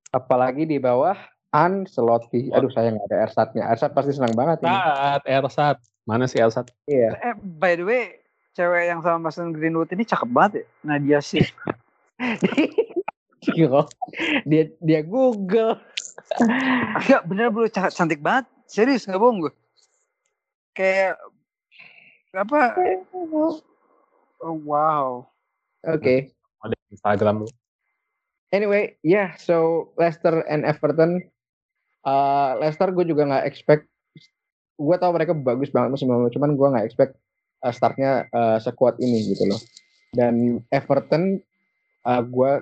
[0.08, 1.12] Apalagi di bawah
[1.52, 2.48] Ancelotti.
[2.48, 3.62] Aduh saya nggak ada Ersatnya.
[3.68, 4.72] Ersat pasti senang banget ini.
[4.72, 5.76] Ersat, Ersat.
[6.08, 6.72] Mana sih Ersat?
[6.88, 7.12] Iya.
[7.20, 8.24] Eh, by the way,
[8.56, 10.64] cewek yang sama Mason Greenwood ini cakep banget ya.
[10.88, 11.44] Nadia sih.
[14.48, 15.76] dia dia Google.
[17.04, 18.48] Enggak, bener bro, ca- cantik banget.
[18.64, 19.52] Serius, nggak bohong gue.
[20.72, 21.20] Kayak
[22.34, 22.76] apa?
[24.44, 25.24] Oh, wow.
[25.86, 26.32] Oke.
[26.60, 27.48] Ada Instagram lu.
[28.48, 31.20] Anyway, yeah, so Leicester and Everton.
[32.04, 33.84] Uh, Leicester gue juga nggak expect.
[34.78, 37.12] Gue tau mereka bagus banget musim lalu, cuman gue nggak expect
[37.60, 39.60] uh, startnya uh, sekuat ini gitu loh.
[40.16, 41.44] Dan Everton,
[42.08, 42.52] uh, gue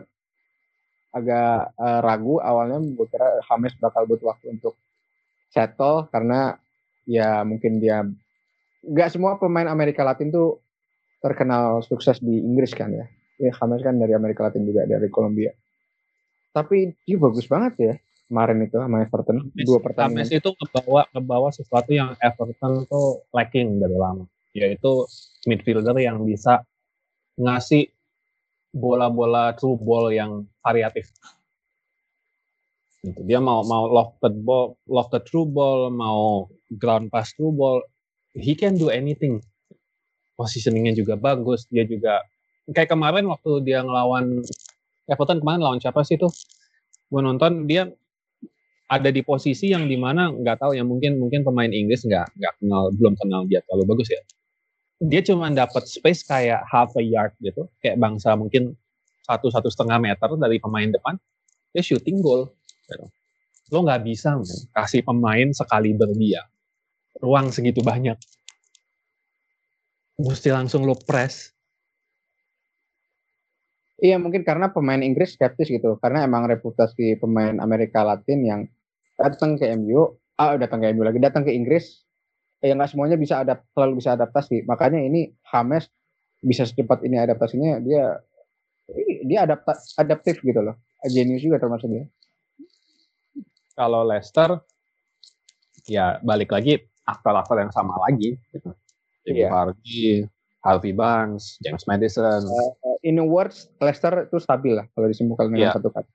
[1.15, 2.83] agak uh, ragu awalnya.
[2.83, 4.75] Gue kira James bakal butuh waktu untuk
[5.55, 6.59] settle karena
[7.07, 8.03] ya mungkin dia
[8.85, 10.61] nggak semua pemain Amerika Latin tuh
[11.23, 13.07] terkenal sukses di Inggris kan ya.
[13.37, 15.53] Ya James kan dari Amerika Latin juga dari Kolombia
[16.57, 17.95] tapi dia bagus banget ya
[18.33, 20.25] kemarin itu sama Everton dua pertandingan.
[20.25, 24.25] James itu ngebawa ngebawa sesuatu yang Everton tuh lacking dari lama,
[24.57, 25.05] yaitu
[25.45, 26.65] midfielder yang bisa
[27.37, 27.93] ngasih
[28.73, 31.13] bola-bola true ball yang variatif.
[33.05, 33.21] Gitu.
[33.23, 37.85] Dia mau mau lofted ball, lofted true ball, mau ground pass true ball,
[38.37, 39.41] he can do anything.
[40.37, 42.21] Positioningnya juga bagus, dia juga
[42.69, 44.45] kayak kemarin waktu dia ngelawan
[45.09, 46.29] Everton kemarin lawan siapa sih tuh?
[47.09, 47.89] Gue nonton dia
[48.87, 52.55] ada di posisi yang di mana nggak tahu ya mungkin mungkin pemain Inggris nggak nggak
[52.63, 54.23] kenal belum kenal dia terlalu bagus ya.
[55.01, 58.77] Dia cuma dapat space kayak half a yard gitu, kayak bangsa mungkin
[59.25, 61.17] satu satu setengah meter dari pemain depan,
[61.73, 62.49] dia shooting goal.
[62.89, 63.07] Gitu.
[63.75, 66.45] Lo nggak bisa man, kasih pemain sekali berdia
[67.21, 68.17] ruang segitu banyak.
[70.17, 71.57] Mesti langsung lo press,
[73.97, 78.61] Iya mungkin karena pemain Inggris skeptis gitu karena emang reputasi pemain Amerika Latin yang
[79.17, 82.05] datang ke MU, ah datang ke MU lagi datang ke Inggris,
[82.61, 84.69] ya nggak semuanya bisa ada selalu bisa adaptasi.
[84.69, 85.89] Makanya ini James
[86.45, 88.21] bisa secepat ini adaptasinya dia
[89.25, 90.77] dia adapta, adaptif gitu loh.
[91.09, 92.05] Genius juga termasuk dia.
[93.73, 94.61] Kalau Leicester
[95.89, 98.75] ya balik lagi aktor-aktor yang sama lagi gitu.
[99.23, 99.49] Jamie Iya.
[99.51, 100.03] Vardy,
[100.63, 102.47] Harvey Barnes, James Madison.
[102.47, 105.75] Uh, in a words, Leicester itu stabil lah kalau disimpulkan dengan Iya.
[105.79, 106.11] satu kata.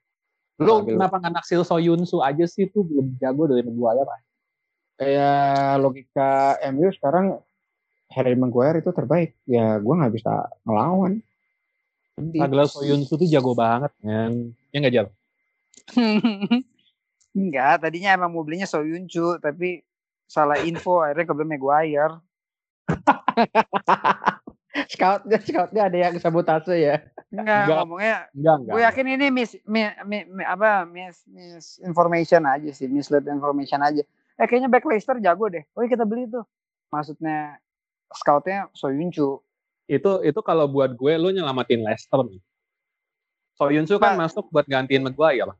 [0.59, 0.95] Lu stabil.
[0.95, 4.19] kenapa nggak naksir Soyunsu aja sih tuh belum jago dari Maguire Pak?
[4.95, 6.31] Kayak logika
[6.69, 7.25] MU sekarang
[8.11, 9.35] Harry Maguire itu terbaik.
[9.43, 11.19] Ya gue nggak bisa ngelawan.
[12.15, 14.51] Padahal Soyunsu tuh jago banget kan.
[14.71, 15.11] Ya nggak jago.
[17.31, 19.79] Enggak, tadinya emang mau belinya Soyuncu, tapi
[20.31, 22.15] salah info akhirnya kebeli Maguire.
[24.87, 26.95] scoutnya scoutnya ada yang sabotase ya.
[27.31, 27.77] Enggak, Enggak.
[27.83, 28.71] ngomongnya Enggak enggak.
[28.71, 33.83] gue yakin ini mis, mi, mi, mi- apa mis, mis information aja sih, mislead information
[33.83, 34.07] aja.
[34.39, 35.67] Eh kayaknya back Leicester jago deh.
[35.75, 36.47] Oh iya, kita beli tuh.
[36.95, 37.59] Maksudnya
[38.15, 39.43] scoutnya Soyuncu.
[39.91, 42.39] Itu itu kalau buat gue lu nyelamatin Leicester nih.
[43.59, 44.19] Soyunsu kan Pak.
[44.27, 45.51] masuk buat gantiin Maguire.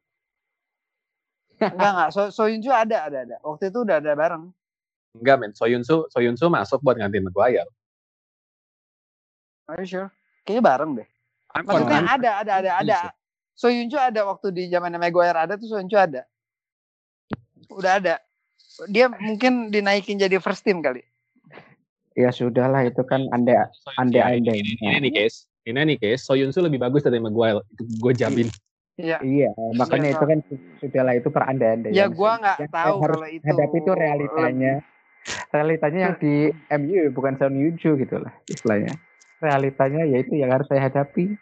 [1.60, 3.36] Enggak enggak, so, Soyuncu ada ada ada.
[3.44, 4.48] Waktu itu udah ada bareng.
[5.18, 7.68] Enggak men, Soyunsu Soyunsu masuk buat gantiin Maguire.
[9.68, 10.10] Are you sure?
[10.48, 11.08] Kayaknya bareng deh.
[11.52, 12.16] I'm Maksudnya convinced.
[12.16, 13.00] ada ada ada ada.
[13.52, 16.24] Soyuncu ada waktu di zaman Maguire ada tuh Soyuncu ada.
[17.68, 18.16] Udah ada.
[18.88, 21.04] Dia mungkin dinaikin jadi first team kali.
[22.16, 24.64] Ya sudahlah itu kan anda Soyunsu, andai-andai.
[24.64, 25.38] Ini, ini, ini nih case.
[25.68, 26.24] Ini nih case.
[26.24, 27.60] Soyunsu lebih bagus dari Maguire.
[27.76, 28.48] Itu gue jamin.
[29.00, 29.18] Iya.
[29.24, 29.50] Iya,
[29.80, 30.40] makanya Iya, itu kan
[30.84, 31.96] sudahlah itu per anda-andai.
[31.96, 33.44] Ya gua nggak tahu kalau itu.
[33.48, 34.74] hadapi itu realitanya.
[35.52, 36.36] Realitanya yang di
[36.82, 38.96] MU bukan Soyuncu gitu lah istilahnya.
[39.42, 41.36] Realitanya yaitu yang harus saya hadapi.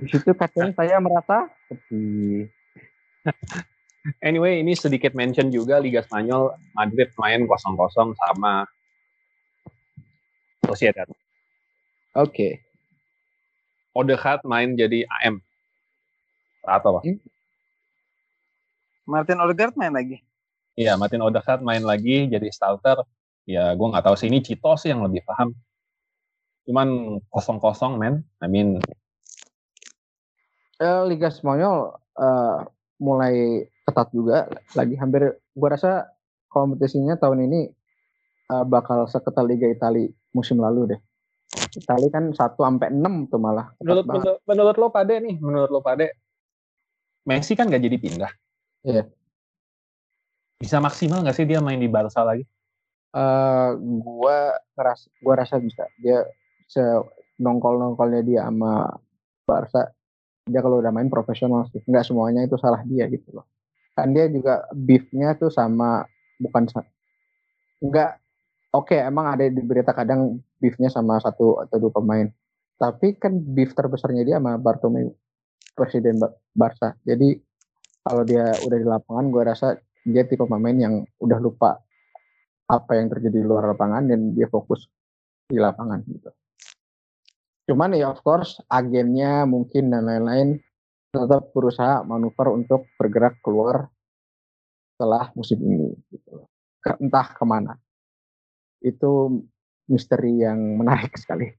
[0.00, 2.48] Di situ kadang saya merasa sedih.
[4.24, 8.64] Anyway, ini sedikit mention juga Liga Spanyol Madrid main 0-0 sama
[10.64, 11.04] Sociedad.
[12.16, 12.64] Oke.
[13.92, 15.44] Odegaard main jadi AM.
[16.64, 17.04] Atau apa?
[19.04, 20.24] Martin Odegaard main lagi.
[20.80, 23.04] Iya, Martin Odegaard main lagi jadi starter.
[23.44, 25.52] Ya, gue nggak tahu sih ini Cito sih yang lebih paham.
[26.64, 28.24] Cuman kosong-kosong, men.
[28.40, 28.80] I mean,
[30.80, 32.58] Eh, Liga Spanyol eh,
[33.04, 36.08] mulai ketat juga lagi hampir gua rasa
[36.48, 37.60] kompetisinya tahun ini
[38.48, 41.00] eh, bakal seketat Liga Italia musim lalu deh.
[41.76, 43.76] Italia kan 1 sampai 6 tuh malah.
[43.84, 46.16] Menurut, menurut, menurut lo Pade nih, menurut lo Pade,
[47.28, 48.32] Messi kan nggak jadi pindah.
[48.88, 49.04] Iya.
[50.60, 52.44] Bisa maksimal nggak sih dia main di Barca lagi?
[53.16, 53.70] Eh,
[54.04, 55.88] gua ngeras gua rasa bisa.
[55.96, 56.20] Dia
[56.68, 56.84] se
[57.40, 58.92] nongkol-nongkolnya dia sama
[59.48, 59.88] Barca
[60.44, 61.80] dia kalau udah main profesional sih.
[61.88, 63.48] Nggak semuanya itu salah dia gitu loh.
[63.96, 66.04] Kan dia juga beefnya tuh sama
[66.36, 66.68] bukan
[67.80, 68.10] nggak
[68.76, 72.28] oke emang ada di berita kadang beefnya sama satu atau dua pemain.
[72.76, 75.16] Tapi kan beef terbesarnya dia sama Bartomeu
[75.72, 76.96] presiden Ba- Barca.
[77.08, 77.40] Jadi
[78.04, 79.68] kalau dia udah di lapangan gue rasa
[80.04, 81.80] dia tipe pemain yang udah lupa
[82.70, 84.86] apa yang terjadi di luar lapangan dan dia fokus
[85.50, 86.30] di lapangan gitu.
[87.66, 90.58] Cuman ya of course agennya mungkin dan lain-lain
[91.10, 93.90] tetap berusaha manuver untuk bergerak keluar
[94.94, 96.46] setelah musim ini gitu.
[97.02, 97.74] Entah ke mana.
[98.78, 99.42] Itu
[99.90, 101.50] misteri yang menarik sekali.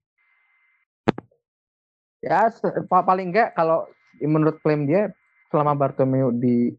[2.24, 2.48] Ya
[2.88, 3.90] paling enggak kalau
[4.22, 5.10] menurut klaim dia
[5.50, 6.72] selama Bartomeu di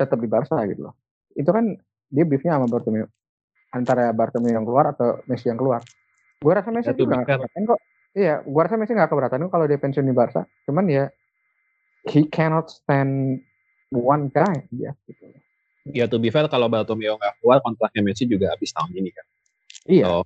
[0.00, 0.94] tetap di Barca gitu loh.
[1.36, 1.76] Itu kan
[2.08, 3.06] dia beefnya sama Bartomeu
[3.70, 5.84] antara Bartomeu yang keluar atau Messi yang keluar.
[6.40, 7.80] Gue rasa Messi juga gak keberatan kok.
[8.16, 10.42] Iya, gue rasa Messi gak keberatan kok kalau dia pensiun di Barca.
[10.64, 11.04] Cuman ya
[12.08, 13.44] he cannot stand
[13.92, 15.28] one guy ya gitu.
[15.90, 19.26] Ya to be fair kalau Bartomeu nggak keluar kontraknya Messi juga habis tahun ini kan.
[19.88, 20.06] Iya.
[20.06, 20.22] So.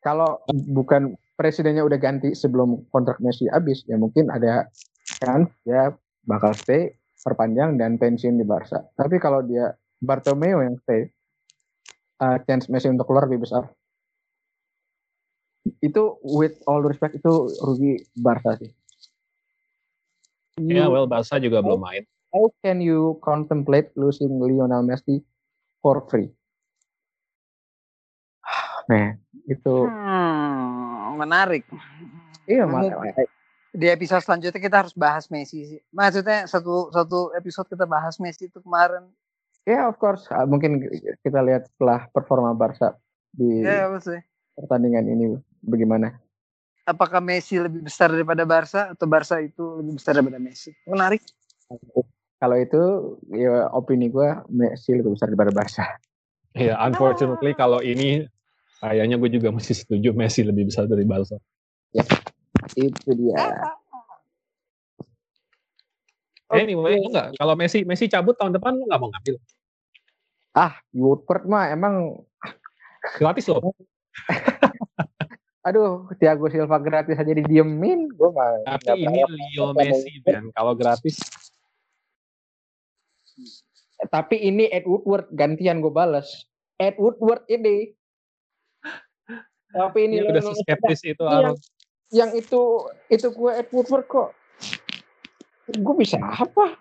[0.00, 4.68] Kalau bukan presidennya udah ganti sebelum kontrak Messi habis ya mungkin ada
[5.20, 5.92] kan ya
[6.24, 8.80] bakal stay perpanjang dan pensiun di Barca.
[8.96, 11.12] Tapi kalau dia Bartomeu yang stay,
[12.24, 13.68] uh, chance Messi untuk keluar lebih besar.
[15.84, 18.72] Itu with all respect itu rugi Barca sih.
[20.60, 22.04] Ya, yeah, well Barca juga how, belum main.
[22.32, 25.20] How can you contemplate losing Lionel Messi
[25.84, 26.32] for free?
[28.90, 29.14] Nah,
[29.46, 31.62] itu hmm, menarik.
[32.50, 33.30] Iya, menarik
[33.70, 35.80] di episode selanjutnya kita harus bahas Messi sih.
[35.94, 39.06] Maksudnya satu satu episode kita bahas Messi itu kemarin.
[39.68, 40.26] Ya, yeah, of course.
[40.32, 40.82] Ah, mungkin
[41.22, 42.98] kita lihat setelah performa Barca
[43.30, 44.20] di yeah, ya,
[44.58, 45.26] pertandingan ini
[45.62, 46.18] bagaimana.
[46.88, 50.74] Apakah Messi lebih besar daripada Barca atau Barca itu lebih besar daripada Messi?
[50.90, 51.22] Menarik.
[52.40, 52.82] Kalau itu
[53.30, 55.84] ya opini gue Messi lebih besar daripada Barca.
[56.58, 58.26] Ya, yeah, unfortunately kalau ini
[58.82, 61.38] kayaknya gue juga masih setuju Messi lebih besar dari Barca.
[61.94, 62.02] Ya.
[62.76, 63.36] Itu dia.
[66.50, 67.06] Anyway, okay.
[67.06, 69.36] enggak kalau Messi Messi cabut tahun depan lu nggak mau ngambil?
[70.50, 72.26] Ah, Woodward mah emang
[73.22, 73.70] gratis loh.
[75.66, 78.66] Aduh, Thiago Silva gratis aja didiemin, gue mah.
[78.66, 81.22] Tapi ini Leo Messi dan kalau gratis.
[84.10, 86.48] Tapi ini Ed Woodward gantian gue bales.
[86.82, 87.94] Ed Woodward ini.
[89.70, 91.54] Tapi ini udah skeptis itu iya
[92.10, 94.30] yang itu itu gue Ed Woodward kok.
[95.70, 96.74] Gue bisa apa?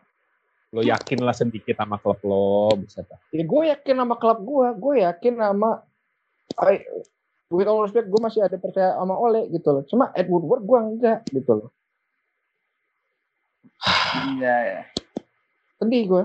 [0.74, 3.22] Lo yakin lah sedikit sama klub lo bisa tak?
[3.34, 5.82] Ya, gue yakin sama klub gue gue yakin sama
[6.58, 6.82] I,
[7.54, 9.84] with all respect gue masih ada percaya sama Ole gitu loh.
[9.86, 11.70] Cuma Ed Woodward gue enggak gitu loh.
[14.38, 14.82] Iya ya.
[15.80, 16.24] Sedih gue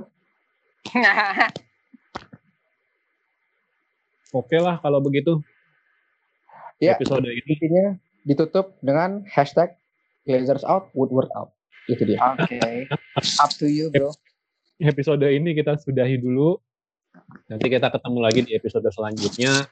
[4.35, 5.39] Oke lah kalau begitu.
[6.83, 7.39] Ya, episode ini.
[7.47, 7.95] Intinya
[8.25, 9.77] ditutup dengan hashtag
[10.25, 11.53] Glazers out, Woodward out.
[11.87, 12.17] Itu dia.
[12.33, 12.57] Oke.
[12.57, 12.89] Okay.
[13.45, 14.11] Up to you, bro.
[14.81, 16.57] Episode ini kita sudahi dulu.
[17.47, 19.69] Nanti kita ketemu lagi di episode selanjutnya.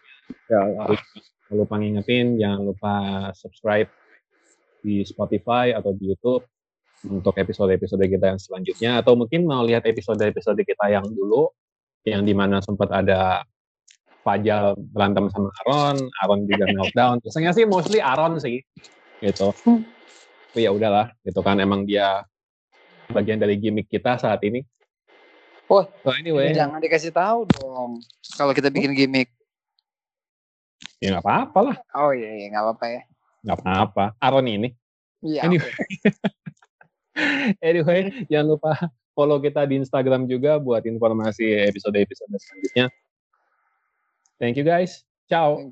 [0.46, 2.94] Ya, jangan lupa ngingetin, jangan lupa
[3.34, 3.90] subscribe
[4.84, 6.44] di Spotify atau di YouTube
[7.08, 8.90] untuk episode-episode kita yang selanjutnya.
[9.02, 11.50] Atau mungkin mau lihat episode-episode kita yang dulu,
[12.06, 13.42] yang di mana sempat ada
[14.22, 17.18] Fajal berantem sama Aaron, Aaron juga meltdown.
[17.18, 18.62] Biasanya sih mostly Aaron sih,
[19.18, 19.50] gitu.
[19.50, 22.22] Tapi ya udahlah, gitu kan emang dia
[23.10, 24.62] bagian dari gimmick kita saat ini.
[25.66, 26.54] Oh, so anyway.
[26.54, 27.98] Jangan dikasih tahu dong
[28.38, 29.32] kalau kita bikin gimmick.
[31.02, 31.76] Ya nggak apa-apa lah.
[31.98, 33.00] Oh iya, iya nggak apa-apa ya.
[33.42, 34.04] Nggak apa-apa.
[34.22, 34.68] Aaron ini.
[35.22, 35.50] Iya.
[35.50, 35.72] Anyway.
[37.68, 38.00] anyway,
[38.30, 38.72] jangan lupa
[39.16, 42.86] follow kita di Instagram juga buat informasi episode-episode selanjutnya.
[44.42, 45.04] Thank you guys.
[45.28, 45.70] Ciao.